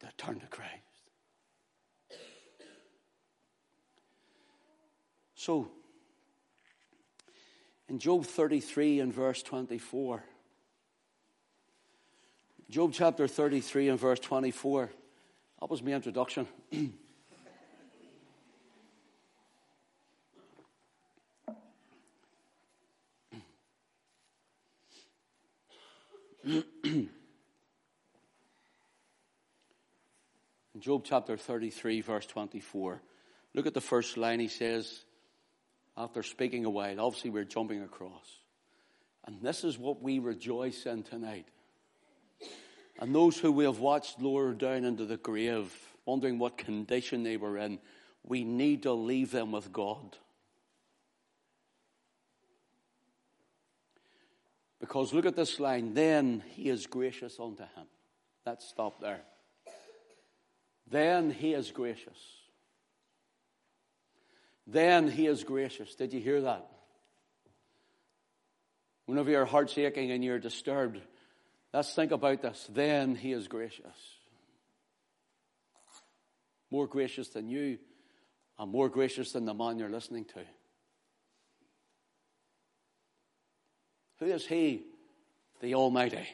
[0.01, 0.73] to turn to Christ.
[5.35, 5.69] So,
[7.89, 10.23] in Job 33 and verse 24,
[12.71, 14.91] Job chapter 33 and verse 24,
[15.61, 16.47] that was my introduction.
[26.85, 27.11] In
[30.79, 33.03] Job chapter 33, verse 24,
[33.55, 34.39] look at the first line.
[34.39, 35.05] He says,
[35.97, 38.41] after speaking a while, obviously we're jumping across.
[39.27, 41.49] And this is what we rejoice in tonight.
[43.01, 45.73] And those who we have watched lower down into the grave,
[46.05, 47.81] wondering what condition they were in,
[48.23, 50.17] we need to leave them with God.
[54.87, 57.87] Because look at this line, then he is gracious unto him.
[58.47, 59.23] Let's stop there.
[60.89, 62.17] Then he is gracious.
[64.65, 65.97] Then he is gracious.
[65.97, 66.69] Did you hear that?
[69.07, 71.01] Whenever your heart's aching and you're disturbed,
[71.75, 72.69] let's think about this.
[72.73, 73.97] Then he is gracious.
[76.71, 77.79] More gracious than you,
[78.57, 80.45] and more gracious than the man you're listening to.
[84.19, 84.83] Who is he?
[85.61, 86.27] The Almighty.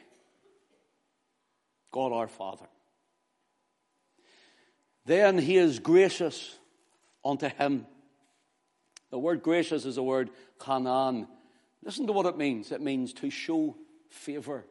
[1.91, 2.65] God our Father.
[5.05, 6.57] Then he is gracious
[7.23, 7.85] unto him
[9.13, 11.27] the word gracious is the word chanan.
[11.83, 12.71] Listen to what it means.
[12.71, 13.75] It means to show
[14.09, 14.65] favor.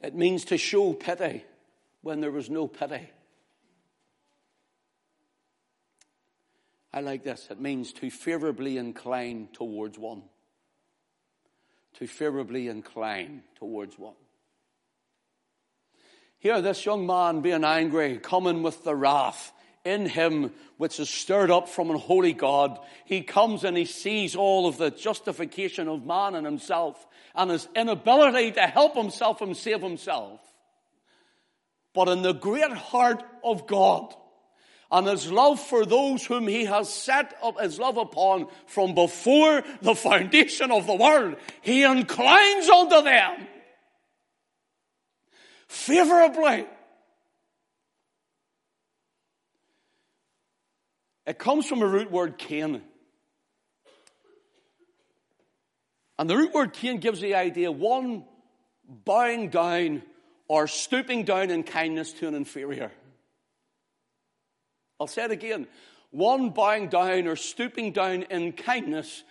[0.00, 1.44] It means to show pity
[2.00, 3.10] when there was no pity.
[6.92, 7.48] I like this.
[7.50, 10.22] It means to favorably incline towards one.
[11.98, 14.14] To favorably incline towards one.
[16.38, 19.52] Here, this young man being angry, coming with the wrath
[19.84, 22.78] in him which is stirred up from an holy God.
[23.04, 27.68] He comes and he sees all of the justification of man and himself and his
[27.76, 30.40] inability to help himself and save himself.
[31.94, 34.14] But in the great heart of God
[34.92, 39.62] and his love for those whom he has set up his love upon from before
[39.82, 43.46] the foundation of the world, he inclines unto them
[45.68, 46.66] favorably
[51.30, 52.82] It comes from a root word Cain.
[56.18, 58.24] And the root word Cain gives the idea one
[58.88, 60.02] bowing down
[60.48, 62.90] or stooping down in kindness to an inferior.
[65.00, 65.66] I'll say it again.
[66.10, 69.24] One bowing down or stooping down in kindness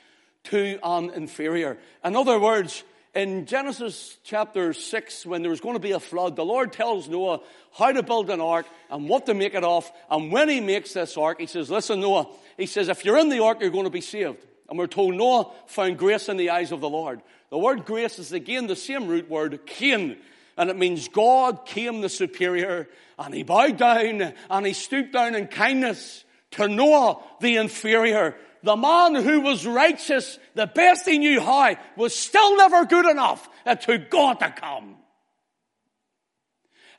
[0.46, 1.78] to an inferior.
[2.04, 6.36] In other words, in Genesis chapter 6, when there was going to be a flood,
[6.36, 7.42] the Lord tells Noah
[7.74, 9.92] how to build an ark and what to make it of.
[10.10, 12.28] And when he makes this ark, he says, Listen, Noah,
[12.58, 14.46] he says, if you're in the ark, you're going to be saved.
[14.70, 17.22] And we're told Noah found grace in the eyes of the Lord.
[17.50, 20.18] The word grace is again the same root word, kain.
[20.60, 25.34] And it means God came the superior and he bowed down and he stooped down
[25.34, 31.40] in kindness to Noah the inferior the man who was righteous, the best he knew
[31.40, 33.48] how, was still never good enough.
[33.66, 34.96] It took God to come.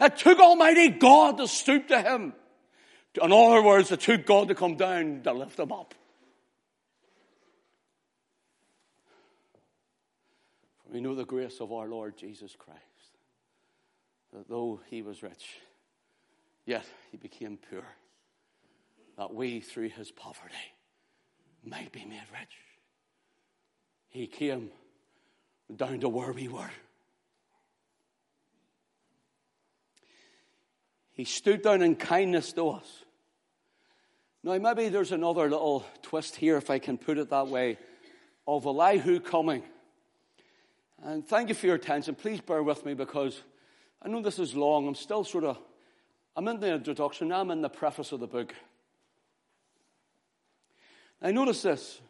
[0.00, 2.32] It took Almighty God to stoop to him.
[3.22, 5.94] In other words, it took God to come down to lift him up.
[10.90, 12.80] We know the grace of our Lord Jesus Christ,
[14.32, 15.60] that though he was rich,
[16.66, 17.84] yet he became poor,
[19.16, 20.54] that we, through his poverty,
[21.64, 22.56] might be made rich.
[24.08, 24.70] He came
[25.74, 26.70] down to where we were.
[31.12, 33.04] He stood down in kindness to us.
[34.42, 37.76] Now, maybe there's another little twist here, if I can put it that way,
[38.46, 39.62] of Elihu coming.
[41.02, 42.14] And thank you for your attention.
[42.14, 43.42] Please bear with me because
[44.02, 44.88] I know this is long.
[44.88, 45.58] I'm still sort of,
[46.36, 48.54] I'm in the introduction, now I'm in the preface of the book.
[51.20, 52.00] Now notice this.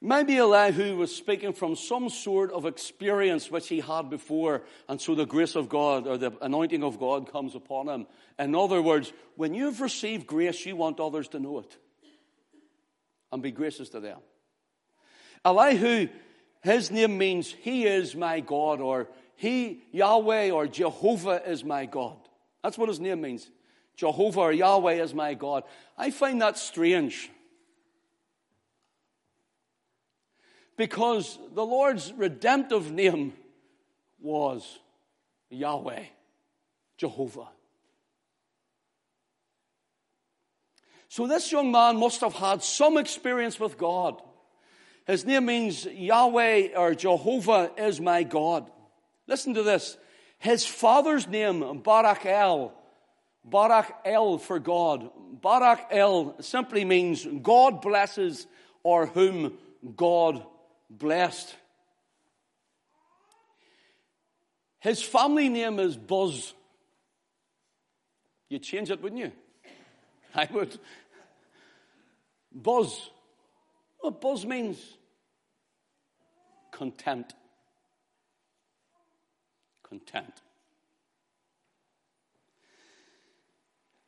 [0.00, 5.14] Maybe Elihu was speaking from some sort of experience which he had before, and so
[5.14, 8.06] the grace of God or the anointing of God comes upon him.
[8.36, 11.76] In other words, when you've received grace, you want others to know it
[13.30, 14.18] and be gracious to them.
[15.44, 16.08] Elihu,
[16.62, 22.16] his name means He is my God, or He, Yahweh, or Jehovah is my God.
[22.62, 23.50] That's what his name means.
[23.96, 25.64] Jehovah or Yahweh is my God.
[25.98, 27.30] I find that strange.
[30.76, 33.32] because the Lord's redemptive name
[34.20, 34.78] was
[35.50, 36.04] Yahweh,
[36.96, 37.48] Jehovah.
[41.08, 44.20] So this young man must have had some experience with God.
[45.06, 48.70] His name means Yahweh or Jehovah is my God.
[49.26, 49.96] Listen to this.
[50.38, 52.72] His father's name, Barak El,
[53.44, 55.10] Barak El for God.
[55.40, 58.46] Barak El simply means God blesses
[58.82, 59.56] or whom
[59.96, 60.44] God
[60.90, 61.54] blessed.
[64.80, 66.54] His family name is Buz.
[68.48, 69.32] You'd change it, wouldn't you?
[70.34, 70.76] I would.
[72.52, 73.10] Buz.
[74.00, 74.78] What Buz means?
[76.72, 77.32] Content.
[79.92, 80.32] Content.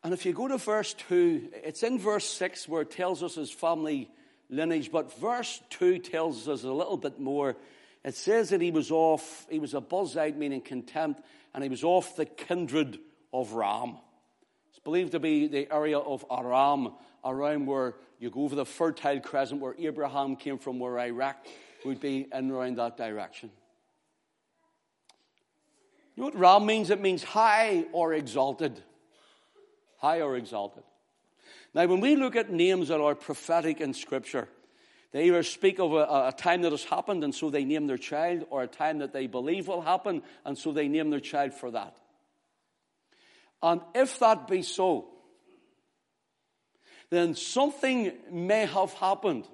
[0.03, 3.35] And if you go to verse 2, it's in verse 6 where it tells us
[3.35, 4.11] his family
[4.49, 4.91] lineage.
[4.91, 7.55] But verse 2 tells us a little bit more.
[8.03, 11.21] It says that he was off, he was a Buzite, meaning contempt,
[11.53, 12.99] and he was off the kindred
[13.31, 13.99] of Ram.
[14.71, 19.21] It's believed to be the area of Aram, around where you go over the Fertile
[19.21, 21.45] Crescent, where Abraham came from, where Iraq
[21.85, 23.51] would be in around that direction.
[26.17, 26.91] You know what Ram means?
[26.91, 28.81] It means high or exalted.
[29.99, 30.85] High or exalted.
[31.75, 34.49] Now, when we look at names that are prophetic in Scripture,
[35.11, 37.99] they either speak of a, a, time that has happened and so they name their
[37.99, 41.53] child, or a time that they believe will happen and so they name their child
[41.53, 41.97] for that.
[43.63, 45.07] And if that be so,
[47.11, 49.47] then something may have happened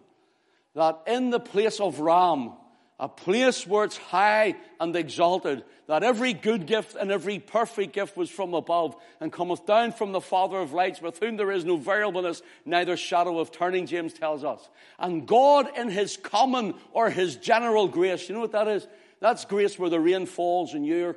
[0.75, 2.53] that in the place of Ram,
[3.01, 8.15] a place where it's high and exalted, that every good gift and every perfect gift
[8.15, 11.65] was from above and cometh down from the Father of lights, with whom there is
[11.65, 14.69] no variableness, neither shadow of turning, James tells us.
[14.99, 18.87] And God in his common or his general grace, you know what that is?
[19.19, 21.17] That's grace where the rain falls on you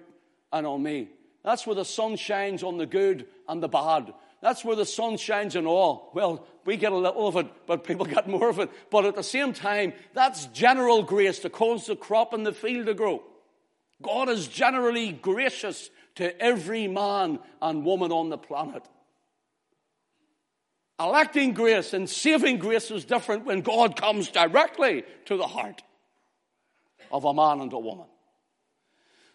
[0.54, 1.10] and on me.
[1.43, 4.13] That's where the sun shines on the good and the bad.
[4.43, 6.12] That's where the sun shines and all.
[6.13, 8.69] Well, we get a little of it, but people get more of it.
[8.91, 12.88] But at the same time, that's general grace to cause the crop in the field
[12.88, 13.23] to grow.
[14.01, 18.84] God is generally gracious to every man and woman on the planet.
[20.99, 25.82] Electing grace and saving grace is different when God comes directly to the heart
[27.13, 28.08] of a man and a woman.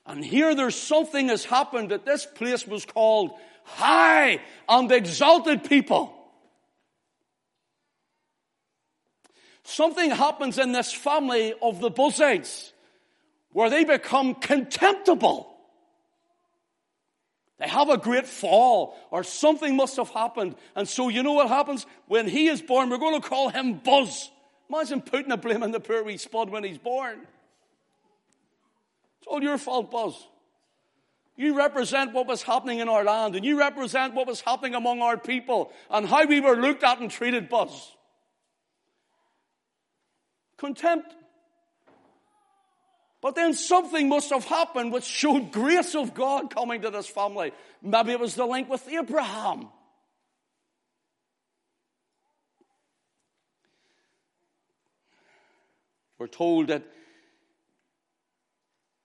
[0.04, 3.32] And here there's something has happened that this place was called
[3.68, 6.14] high and exalted people.
[9.64, 12.72] Something happens in this family of the Buzites
[13.52, 15.54] where they become contemptible.
[17.58, 20.54] They have a great fall or something must have happened.
[20.74, 21.86] And so you know what happens?
[22.06, 24.30] When he is born, we're going to call him Buz.
[24.70, 27.18] Imagine putting a blame on the poor wee spud when he's born.
[29.18, 30.14] It's all your fault, Buz.
[31.38, 35.00] You represent what was happening in our land, and you represent what was happening among
[35.00, 37.92] our people, and how we were looked at and treated, Buz.
[40.56, 41.14] Contempt.
[43.20, 47.52] But then something must have happened which showed grace of God coming to this family.
[47.82, 49.68] Maybe it was the link with Abraham.
[56.18, 56.82] We're told that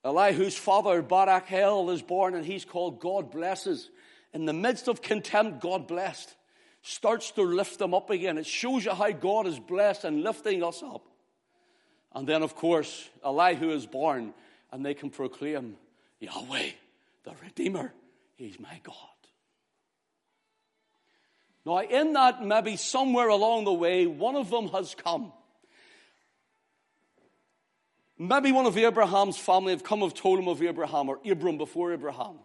[0.04, 3.88] Elihu's father, Barachel, is born and he's called God blesses.
[4.34, 6.34] In the midst of contempt, God blessed.
[6.82, 8.36] Starts to lift them up again.
[8.36, 11.06] It shows you how God is blessed and lifting us up.
[12.14, 14.34] And then, of course, Elihu is born
[14.70, 15.76] and they can proclaim
[16.20, 16.70] Yahweh,
[17.24, 17.92] the Redeemer.
[18.36, 18.94] He's my God.
[21.64, 25.32] Now, in that, maybe somewhere along the way, one of them has come.
[28.18, 31.92] Maybe one of Abraham's family have come have told him of Abraham or Abram before
[31.92, 32.38] Abraham.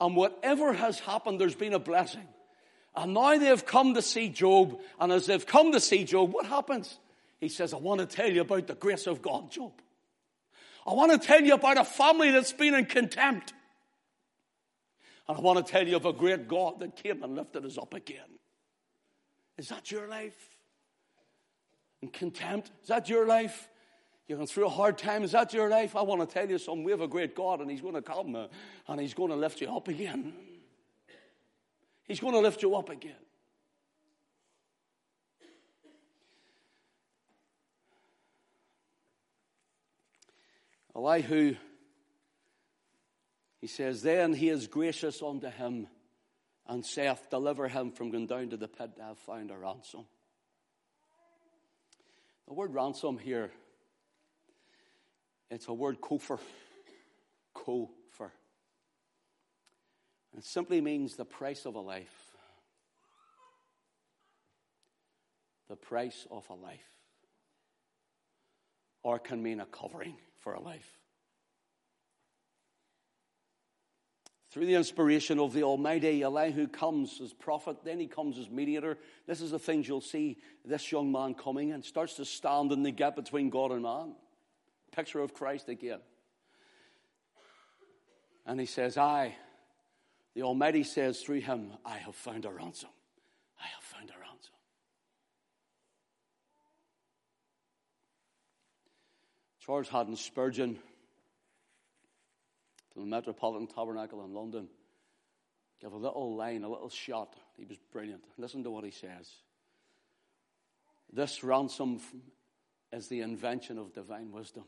[0.00, 2.26] And whatever has happened, there's been a blessing.
[2.94, 4.78] And now they have come to see Job.
[5.00, 6.98] And as they've come to see Job, what happens?
[7.40, 9.72] He says, I want to tell you about the grace of God, Job.
[10.86, 13.52] I want to tell you about a family that's been in contempt.
[15.26, 17.78] And I want to tell you of a great God that came and lifted us
[17.78, 18.20] up again.
[19.56, 20.36] Is that your life?
[22.02, 22.70] In contempt?
[22.82, 23.68] Is that your life?
[24.26, 25.22] You're going through a hard time.
[25.22, 25.96] Is that your life?
[25.96, 26.82] I want to tell you something.
[26.82, 28.36] We have a great God, and He's going to come
[28.88, 30.32] and He's going to lift you up again.
[32.04, 33.14] He's going to lift you up again.
[40.96, 41.56] Elihu,
[43.60, 45.88] he says, Then he is gracious unto him
[46.66, 50.06] and saith, Deliver him from going down to the pit to have found a ransom.
[52.46, 53.50] The word ransom here,
[55.54, 56.38] it's a word kofer.
[57.56, 58.30] Kofer.
[60.36, 62.32] It simply means the price of a life.
[65.68, 66.80] The price of a life.
[69.02, 70.98] Or can mean a covering for a life.
[74.50, 78.98] Through the inspiration of the Almighty, Elihu comes as prophet, then he comes as mediator.
[79.26, 82.84] This is the things you'll see this young man coming and starts to stand in
[82.84, 84.14] the gap between God and man.
[84.94, 86.00] Picture of Christ again.
[88.46, 89.34] And he says, I,
[90.34, 92.90] the Almighty says through him, I have found a ransom.
[93.58, 94.52] I have found a ransom.
[99.64, 100.78] Charles Haddon Spurgeon
[102.92, 104.68] from the Metropolitan Tabernacle in London
[105.80, 107.34] gave a little line, a little shot.
[107.56, 108.22] He was brilliant.
[108.36, 109.30] Listen to what he says.
[111.12, 112.00] This ransom
[112.92, 114.64] is the invention of divine wisdom.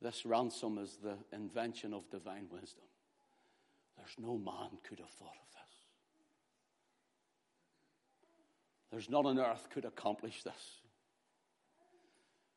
[0.00, 2.84] This ransom is the invention of divine wisdom.
[3.96, 5.74] There's no man could have thought of this.
[8.92, 10.80] There's none on earth could accomplish this.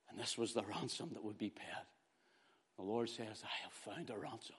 [0.09, 1.85] And this was the ransom that would be paid.
[2.77, 4.55] The Lord says, I have found a ransom.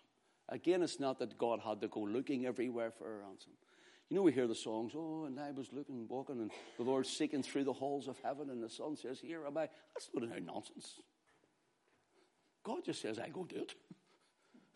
[0.48, 3.52] Again, it's not that God had to go looking everywhere for a ransom.
[4.08, 7.06] You know, we hear the songs, oh, and I was looking, walking, and the Lord
[7.06, 9.68] seeking through the halls of heaven, and the Son says, Here am I.
[9.94, 11.00] That's not nonsense.
[12.64, 13.74] God just says, I go do it.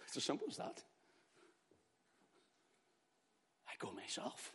[0.06, 0.84] It's as simple as that.
[3.68, 4.52] I go myself.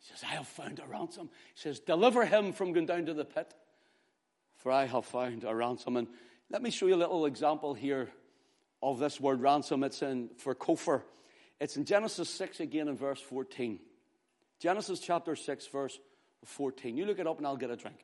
[0.00, 1.28] He says, I have found a ransom.
[1.54, 3.52] He says, Deliver him from going down to the pit,
[4.56, 5.98] for I have found a ransom.
[5.98, 6.08] And
[6.48, 8.08] let me show you a little example here
[8.82, 9.84] of this word ransom.
[9.84, 11.02] It's in for Kofer.
[11.60, 13.78] It's in Genesis 6 again in verse 14.
[14.58, 15.98] Genesis chapter 6, verse
[16.46, 16.96] 14.
[16.96, 17.98] You look it up and I'll get a drink.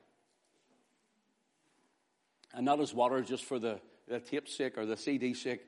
[2.55, 5.63] And not as water just for the, the tape sake or the CD sake,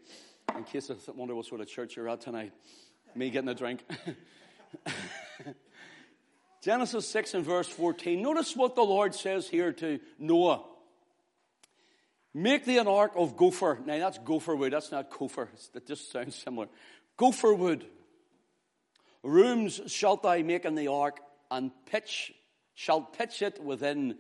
[0.55, 2.53] in case I wonder what sort of church you're at tonight.
[3.15, 3.85] Me getting a drink.
[6.63, 8.21] Genesis 6 and verse 14.
[8.21, 10.65] Notice what the Lord says here to Noah.
[12.33, 13.79] Make thee an ark of gopher.
[13.85, 15.49] Now that's gopher wood, that's not gopher.
[15.75, 16.69] It just sounds similar.
[17.17, 17.87] Gopher wood.
[19.23, 21.21] Rooms shalt thou make in the ark,
[21.51, 22.33] and pitch
[22.75, 24.17] shalt pitch it within,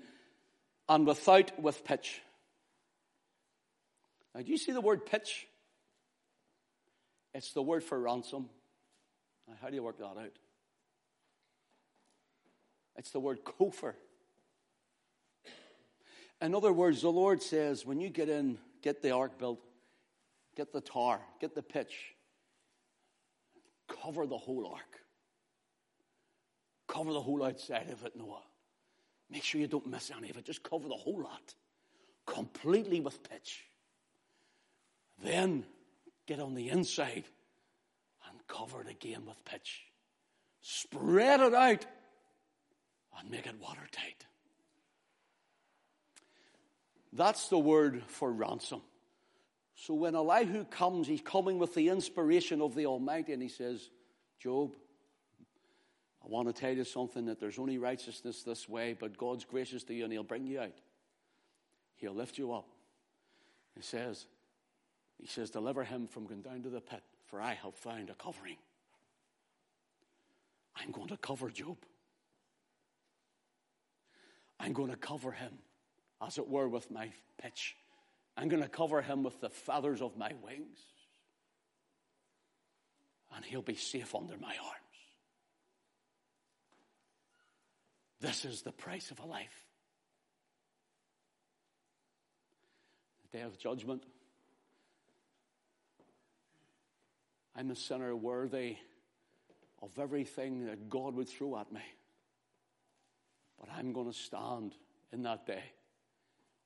[0.89, 2.21] and without with pitch.
[4.35, 5.47] Now, do you see the word pitch?
[7.33, 8.49] It's the word for ransom.
[9.49, 10.39] Now, how do you work that out?
[12.97, 13.95] It's the word kofer.
[16.41, 19.61] In other words, the Lord says, when you get in, get the ark built,
[20.57, 22.15] get the tar, get the pitch,
[23.89, 25.01] cover the whole ark.
[26.95, 28.43] Cover the whole outside of it, Noah.
[29.29, 30.45] Make sure you don't miss any of it.
[30.45, 31.55] Just cover the whole lot
[32.25, 33.65] completely with pitch.
[35.23, 35.65] Then
[36.27, 37.25] get on the inside
[38.31, 39.83] and cover it again with pitch.
[40.61, 41.85] Spread it out
[43.19, 44.25] and make it watertight.
[47.13, 48.83] That's the word for ransom.
[49.75, 53.91] So when Elihu comes, he's coming with the inspiration of the Almighty and he says,
[54.39, 54.75] Job,
[56.25, 59.85] I want to tell you something that there's only righteousness this way, but God's gracious
[59.85, 60.72] to you and he'll bring you out.
[61.97, 62.66] He'll lift you up.
[63.75, 64.25] He says,
[65.20, 68.14] he says, deliver him from going down to the pit, for I have found a
[68.14, 68.57] covering.
[70.77, 71.77] I'm going to cover Job.
[74.59, 75.53] I'm going to cover him,
[76.27, 77.11] as it were, with my
[77.41, 77.77] pitch.
[78.37, 80.79] I'm going to cover him with the feathers of my wings.
[83.37, 84.84] And he'll be safe under my arms.
[88.25, 89.66] This is the price of a life.
[93.31, 94.03] The day of judgment.
[97.55, 98.77] I'm a sinner worthy
[99.83, 101.83] of everything that God would throw at me.
[103.61, 104.72] But I'm going to stand
[105.12, 105.62] in that day.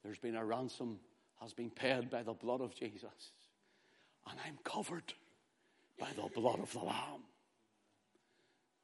[0.04, 1.00] There's been a ransom
[1.40, 3.32] has been paid by the blood of Jesus.
[4.30, 5.12] And I'm covered
[5.98, 7.24] by the blood of the Lamb.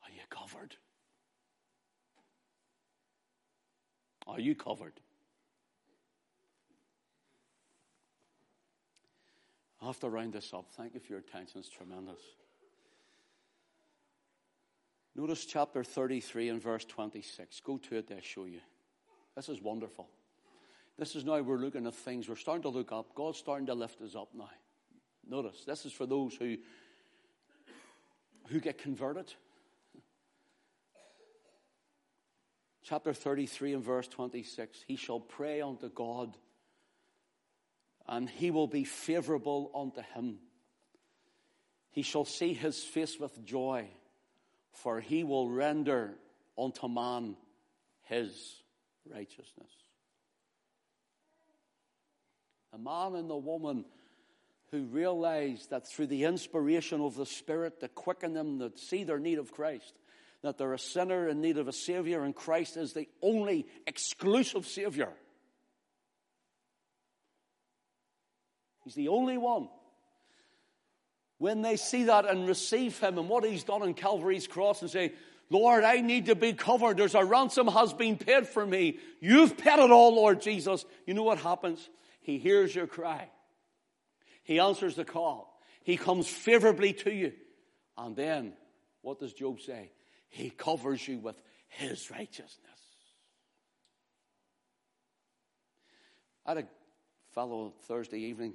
[0.02, 0.74] Are you covered?
[4.26, 4.94] Are you covered?
[9.82, 10.66] I have to round this up.
[10.76, 11.60] Thank you for your attention.
[11.60, 12.20] It's tremendous.
[15.14, 17.60] Notice chapter 33 and verse 26.
[17.60, 18.60] Go to it, they show you.
[19.36, 20.08] This is wonderful.
[20.96, 22.28] This is now we're looking at things.
[22.28, 23.14] We're starting to look up.
[23.14, 24.50] God's starting to lift us up now.
[25.28, 26.56] Notice, this is for those who,
[28.48, 29.32] who get converted.
[32.84, 34.84] Chapter 33 and verse 26.
[34.86, 36.36] He shall pray unto God
[38.06, 40.38] and he will be favorable unto him.
[41.90, 43.88] He shall see his face with joy,
[44.72, 46.14] for he will render
[46.58, 47.36] unto man
[48.02, 48.62] his
[49.10, 49.70] righteousness.
[52.72, 53.86] The man and the woman
[54.70, 59.20] who realize that through the inspiration of the Spirit to quicken them, that see their
[59.20, 59.94] need of Christ,
[60.44, 64.66] that they're a sinner in need of a Savior, and Christ is the only exclusive
[64.66, 65.08] Savior.
[68.84, 69.70] He's the only one.
[71.38, 74.90] When they see that and receive Him and what He's done on Calvary's cross and
[74.90, 75.14] say,
[75.48, 76.98] Lord, I need to be covered.
[76.98, 78.98] There's a ransom has been paid for me.
[79.20, 80.84] You've paid it all, Lord Jesus.
[81.06, 81.88] You know what happens?
[82.20, 83.30] He hears your cry.
[84.42, 85.58] He answers the call.
[85.84, 87.32] He comes favorably to you.
[87.96, 88.52] And then,
[89.00, 89.90] what does Job say?
[90.34, 92.58] He covers you with His righteousness.
[96.44, 96.66] I had a
[97.32, 98.54] fellow Thursday evening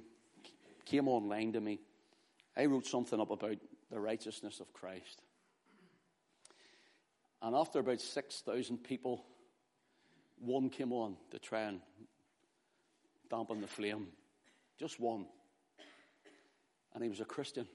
[0.84, 1.80] came online to me.
[2.54, 3.56] I wrote something up about
[3.90, 5.22] the righteousness of Christ.
[7.40, 9.24] And after about 6,000 people,
[10.38, 11.80] one came on to try and
[13.30, 14.08] dampen the flame.
[14.78, 15.24] Just one.
[16.92, 17.66] And he was a Christian.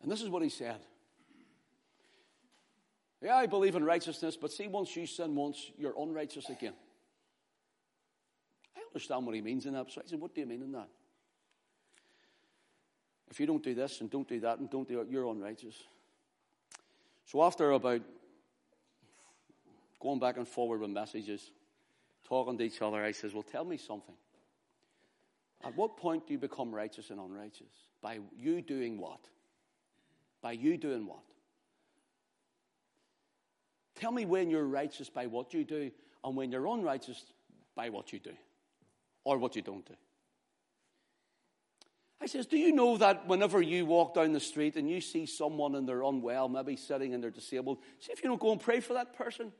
[0.00, 0.78] And this is what he said.
[3.22, 6.74] Yeah, I believe in righteousness, but see, once you sin once, you're unrighteous again
[8.76, 9.90] I understand what he means in that.
[9.90, 10.88] So I said, What do you mean in that?
[13.30, 15.74] If you don't do this and don't do that and don't do it, you're unrighteous.
[17.26, 18.00] So after about
[20.00, 21.50] going back and forward with messages,
[22.26, 24.14] talking to each other, I says, Well, tell me something.
[25.64, 27.66] At what point do you become righteous and unrighteous?
[28.00, 29.20] By you doing what?
[30.40, 31.24] By you doing what?
[33.98, 35.90] Tell me when you're righteous by what you do
[36.24, 37.24] and when you're unrighteous
[37.74, 38.32] by what you do
[39.24, 39.94] or what you don't do.
[42.20, 45.26] I says, Do you know that whenever you walk down the street and you see
[45.26, 48.60] someone and they're unwell, maybe sitting and they're disabled, see if you don't go and
[48.60, 49.52] pray for that person?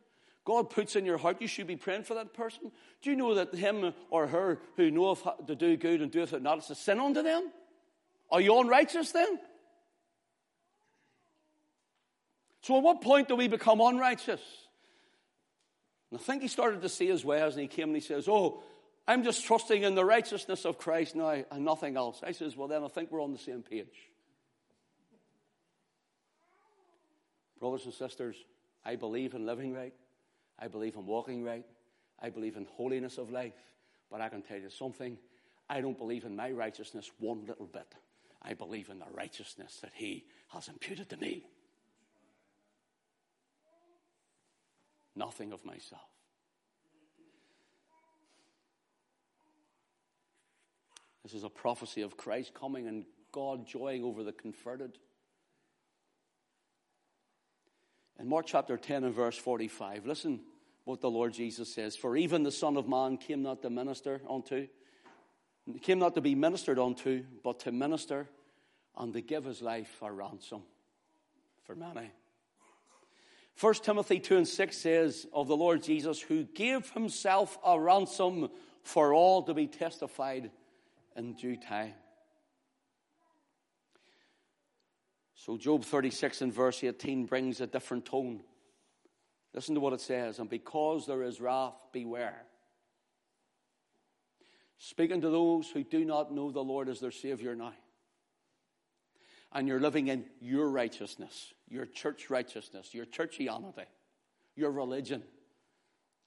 [0.45, 2.73] God puts in your heart, you should be praying for that person.
[3.03, 6.43] Do you know that him or her who knoweth to do good and doeth it
[6.43, 7.51] not, it's a sin unto them?
[8.31, 9.39] Are you unrighteous then?
[12.69, 14.43] So at what point do we become unrighteous?
[16.11, 18.29] And I think he started to see his ways and he came and he says,
[18.29, 18.63] Oh,
[19.07, 22.21] I'm just trusting in the righteousness of Christ now and nothing else.
[22.23, 24.11] I says, well, then I think we're on the same page.
[27.59, 28.37] Brothers and sisters,
[28.85, 29.95] I believe in living right.
[30.59, 31.65] I believe in walking right.
[32.21, 33.55] I believe in holiness of life.
[34.11, 35.17] But I can tell you something.
[35.71, 37.95] I don't believe in my righteousness one little bit.
[38.43, 41.47] I believe in the righteousness that He has imputed to me.
[45.19, 46.01] Nothing of myself.
[51.25, 54.97] This is a prophecy of Christ coming and God joying over the converted.
[58.21, 60.41] In Mark chapter 10 and verse 45, listen
[60.85, 61.97] what the Lord Jesus says.
[61.97, 64.69] For even the Son of Man came not to minister unto,
[65.83, 68.29] came not to be ministered unto, but to minister
[68.97, 70.63] and to give his life a ransom
[71.65, 72.13] for many.
[73.61, 78.51] 1 Timothy 2 and 6 says of the Lord Jesus, who gave himself a ransom
[78.85, 80.51] for all to be testified
[81.17, 81.95] in due time.
[85.35, 88.43] So, Job 36 and verse 18 brings a different tone.
[89.55, 90.39] Listen to what it says.
[90.39, 92.45] And because there is wrath, beware.
[94.79, 97.73] Speaking to those who do not know the Lord as their Savior now.
[99.53, 103.87] And you're living in your righteousness, your church righteousness, your churchianity,
[104.57, 105.23] your religion,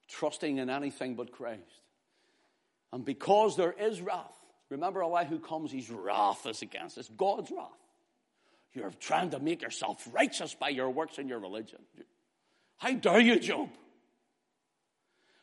[0.08, 1.62] trusting in anything but Christ.
[2.92, 4.42] And because there is wrath,
[4.72, 7.68] Remember, Elihu comes, his wrath is against us, God's wrath.
[8.74, 11.80] You're trying to make yourself righteous by your works and your religion.
[12.78, 13.70] How dare you, Job?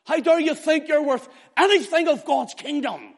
[0.03, 3.13] How dare you think you're worth anything of God's kingdom?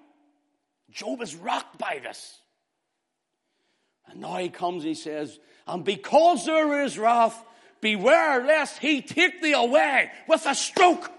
[0.92, 2.41] Job is rocked by this.
[4.08, 7.44] And now he comes and he says, And because there is wrath,
[7.80, 11.12] beware lest he take thee away with a stroke.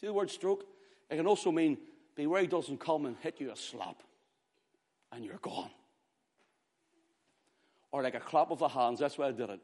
[0.00, 0.64] See the word stroke?
[1.10, 1.78] It can also mean
[2.14, 4.02] beware he doesn't come and hit you a slap
[5.12, 5.70] and you're gone.
[7.90, 9.60] Or like a clap of the hands, that's why I did it.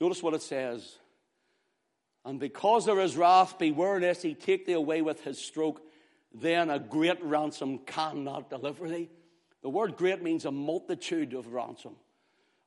[0.00, 0.96] Notice what it says.
[2.24, 5.80] And because there is wrath, beware lest he take thee away with his stroke.
[6.32, 9.08] Then a great ransom cannot deliver thee.
[9.62, 11.96] The word great means a multitude of ransom,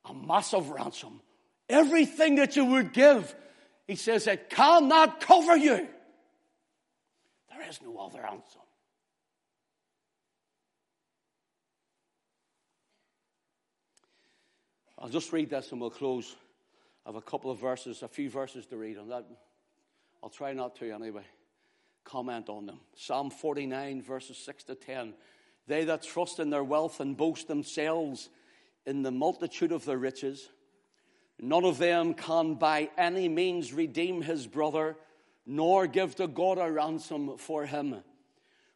[0.05, 1.21] a massive ransom.
[1.69, 3.33] Everything that you would give,
[3.87, 5.87] he says, it cannot cover you.
[7.49, 8.61] There is no other ransom.
[14.99, 16.35] I'll just read this and we'll close.
[17.05, 19.25] I have a couple of verses, a few verses to read on that.
[20.21, 21.25] I'll try not to anyway.
[22.05, 22.79] Comment on them.
[22.95, 25.13] Psalm 49, verses 6 to 10.
[25.67, 28.29] They that trust in their wealth and boast themselves
[28.85, 30.49] in the multitude of their riches,
[31.39, 34.97] none of them can by any means redeem his brother,
[35.45, 37.95] nor give to God a ransom for him.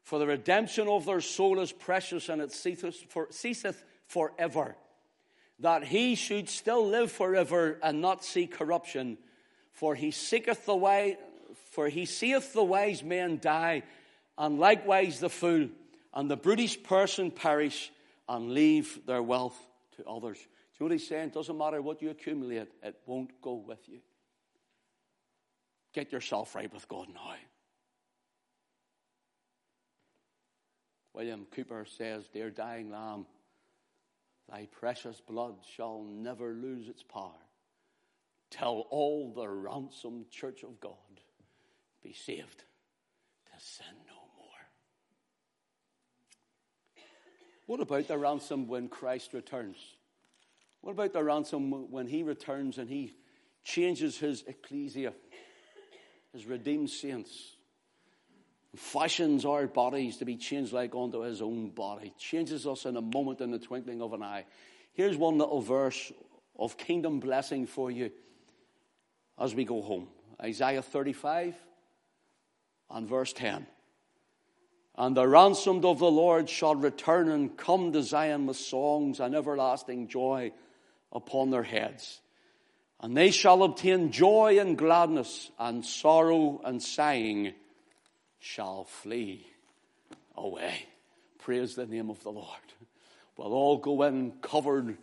[0.03, 4.75] For the redemption of their soul is precious, and it ceaseth, for, ceaseth forever
[5.59, 9.17] that he should still live forever and not see corruption.
[9.71, 11.17] For he seeketh the way,
[11.71, 13.83] for he seeth the wise men die,
[14.37, 15.69] and likewise the fool,
[16.13, 17.91] and the brutish person perish,
[18.29, 19.57] and leave their wealth
[19.95, 20.37] to others.
[20.37, 20.49] Do you
[20.81, 21.27] know what he's saying?
[21.29, 23.99] It doesn't matter what you accumulate, it won't go with you.
[25.93, 27.33] Get yourself right with God now.
[31.13, 33.25] William Cowper says, Dear dying lamb,
[34.49, 37.31] Thy precious blood shall never lose its power
[38.49, 40.93] till all the ransomed church of God
[42.01, 42.63] be saved
[43.45, 44.47] to sin no more.
[47.65, 49.77] What about the ransom when Christ returns?
[50.79, 53.15] What about the ransom when he returns and he
[53.65, 55.13] changes his ecclesia,
[56.31, 57.56] his redeemed saints?
[58.77, 63.01] Fashions our bodies to be changed like unto his own body, changes us in a
[63.01, 64.45] moment in the twinkling of an eye.
[64.93, 66.11] Here's one little verse
[66.57, 68.11] of kingdom blessing for you
[69.39, 70.07] as we go home
[70.41, 71.55] Isaiah 35
[72.89, 73.67] and verse 10.
[74.95, 79.35] And the ransomed of the Lord shall return and come to Zion with songs and
[79.35, 80.51] everlasting joy
[81.11, 82.19] upon their heads.
[82.99, 87.53] And they shall obtain joy and gladness, and sorrow and sighing
[88.39, 89.47] shall flee
[90.35, 90.85] away.
[91.39, 92.47] Praise the name of the Lord.
[93.37, 94.97] We'll all go in covered,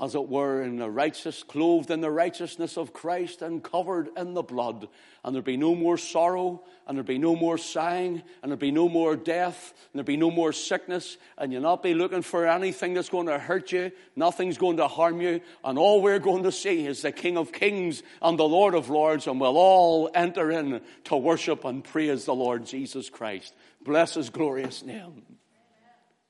[0.00, 4.32] as it were, in the righteous, clothed in the righteousness of Christ and covered in
[4.32, 4.88] the blood.
[5.24, 8.70] And there'll be no more sorrow, and there'll be no more sighing, and there'll be
[8.70, 12.46] no more death, and there'll be no more sickness, and you'll not be looking for
[12.46, 13.90] anything that's going to hurt you.
[14.14, 15.40] Nothing's going to harm you.
[15.64, 18.90] And all we're going to see is the King of Kings and the Lord of
[18.90, 23.52] Lords, and we'll all enter in to worship and praise the Lord Jesus Christ.
[23.84, 25.24] Bless his glorious name.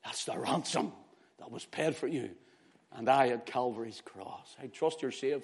[0.03, 0.91] That's the ransom
[1.37, 2.31] that was paid for you
[2.95, 4.55] and I at Calvary's cross.
[4.61, 5.43] I trust you're saved.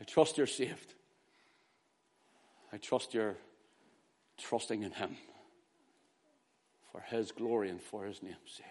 [0.00, 0.94] I trust you're saved.
[2.72, 3.36] I trust you're
[4.38, 5.16] trusting in Him
[6.92, 8.64] for His glory and for His name's sake.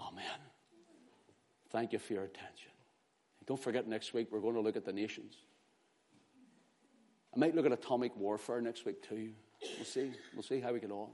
[0.00, 0.24] Amen.
[1.70, 2.70] Thank you for your attention.
[3.46, 5.34] Don't forget, next week we're going to look at the nations.
[7.34, 9.30] I might look at atomic warfare next week too.
[9.76, 10.12] We'll see.
[10.34, 11.08] We'll see how we get on.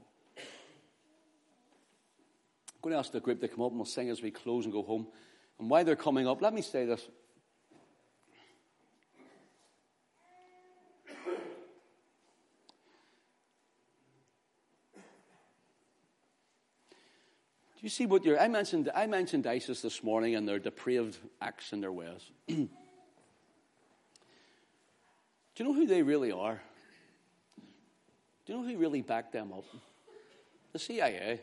[2.79, 4.63] I'm going to ask the group to come up and we'll sing as we close
[4.63, 5.05] and go home.
[5.59, 7.05] And while they're coming up, let me say this.
[17.75, 18.39] Do you see what you're?
[18.39, 22.31] I mentioned, I mentioned ISIS this morning and their depraved acts and their ways.
[22.47, 22.69] Do
[25.57, 26.61] you know who they really are?
[28.45, 29.65] Do you know who really backed them up?
[30.71, 31.41] The CIA.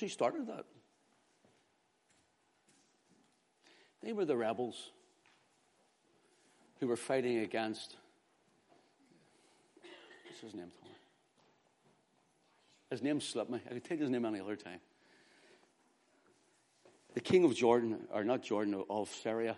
[0.00, 0.64] Who started that.
[4.02, 4.90] They were the rebels
[6.80, 7.94] who were fighting against.
[10.26, 10.72] What's his name?
[12.90, 13.60] His name slipped me.
[13.70, 14.80] I could take his name any other time.
[17.14, 19.56] The king of Jordan, or not Jordan, of Syria.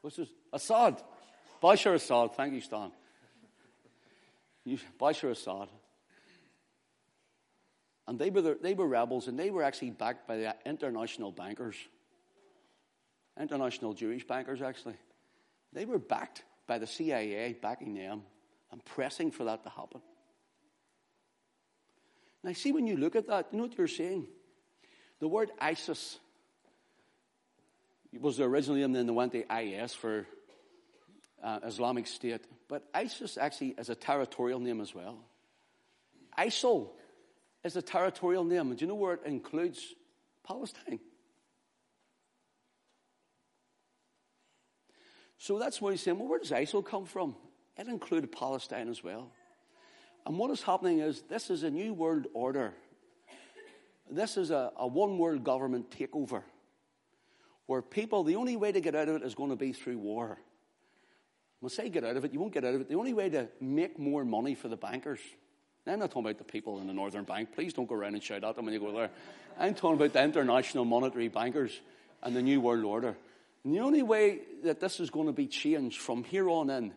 [0.00, 0.28] What's his?
[0.52, 1.00] Assad.
[1.62, 2.34] Bashar Assad.
[2.34, 2.90] Thank you, Stan.
[4.98, 5.68] Bashar Assad.
[8.08, 11.32] And they were, the, they were rebels, and they were actually backed by the international
[11.32, 11.76] bankers,
[13.40, 14.96] international Jewish bankers, actually.
[15.72, 18.22] They were backed by the CIA, backing them
[18.70, 20.00] and pressing for that to happen.
[22.42, 24.28] And I see when you look at that, you know what you're saying?
[25.18, 26.18] The word ISIS
[28.20, 30.26] was originally original name, then they went to IS for
[31.42, 32.44] uh, Islamic State.
[32.68, 35.18] But ISIS actually is a territorial name as well.
[36.38, 36.90] ISIL
[37.66, 38.74] is a territorial name.
[38.74, 39.94] Do you know where it includes
[40.46, 41.00] Palestine?
[45.38, 47.36] So that's why he's saying, well, where does ISIL come from?
[47.76, 49.30] It included Palestine as well.
[50.24, 52.72] And what is happening is this is a new world order.
[54.10, 56.42] This is a, a one world government takeover
[57.66, 59.98] where people, the only way to get out of it is going to be through
[59.98, 60.38] war.
[61.60, 62.88] When I say get out of it, you won't get out of it.
[62.88, 65.20] The only way to make more money for the bankers
[65.86, 67.50] I'm not talking about the people in the Northern Bank.
[67.54, 69.10] Please don't go around and shout at them when you go there.
[69.58, 71.80] I'm talking about the international monetary bankers
[72.22, 73.16] and the New World Order.
[73.64, 76.92] And the only way that this is going to be changed from here on in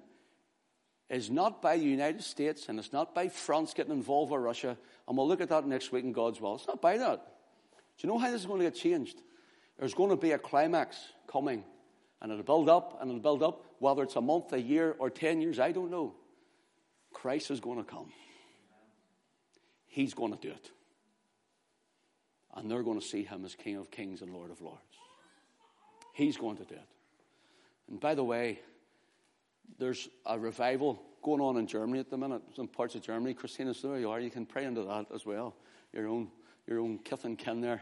[1.09, 4.77] is not by the United States and it's not by France getting involved with Russia.
[5.07, 6.55] And we'll look at that next week in God's will.
[6.55, 7.17] It's not by that.
[7.17, 9.17] Do you know how this is going to get changed?
[9.77, 10.97] There's going to be a climax
[11.31, 11.63] coming.
[12.21, 13.65] And it'll build up and it'll build up.
[13.79, 16.15] Whether it's a month, a year, or ten years, I don't know.
[17.13, 18.11] Christ is going to come.
[19.99, 20.71] He's going to do it.
[22.55, 24.79] And they're going to see him as King of Kings and Lord of Lords.
[26.13, 26.87] He's going to do it.
[27.89, 28.61] And by the way,
[29.77, 33.33] there's a revival going on in Germany at the minute, some parts of Germany.
[33.33, 34.21] Christina, so there you are.
[34.21, 35.53] You can pray into that as well.
[35.91, 36.29] Your own,
[36.65, 37.81] your own kith and kin there.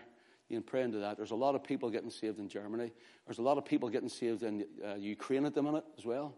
[0.49, 1.17] You can pray into that.
[1.17, 2.93] There's a lot of people getting saved in Germany.
[3.27, 6.33] There's a lot of people getting saved in uh, Ukraine at the minute as well.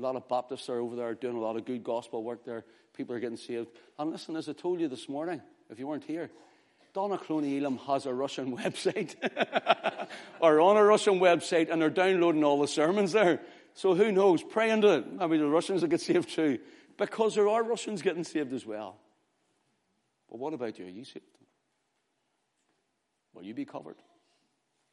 [0.00, 2.64] A lot of Baptists are over there doing a lot of good gospel work there.
[2.96, 3.68] People are getting saved.
[3.98, 6.30] And listen, as I told you this morning, if you weren't here,
[6.94, 9.14] Donaghcloney Elim has a Russian website,
[10.40, 13.40] or on a Russian website, and they're downloading all the sermons there.
[13.74, 14.42] So who knows?
[14.42, 15.12] Pray into it.
[15.12, 16.60] Maybe the Russians will get saved too.
[16.96, 18.96] Because there are Russians getting saved as well.
[20.30, 20.86] But what about you?
[20.86, 21.26] Are you saved?
[23.34, 23.96] Will you be covered?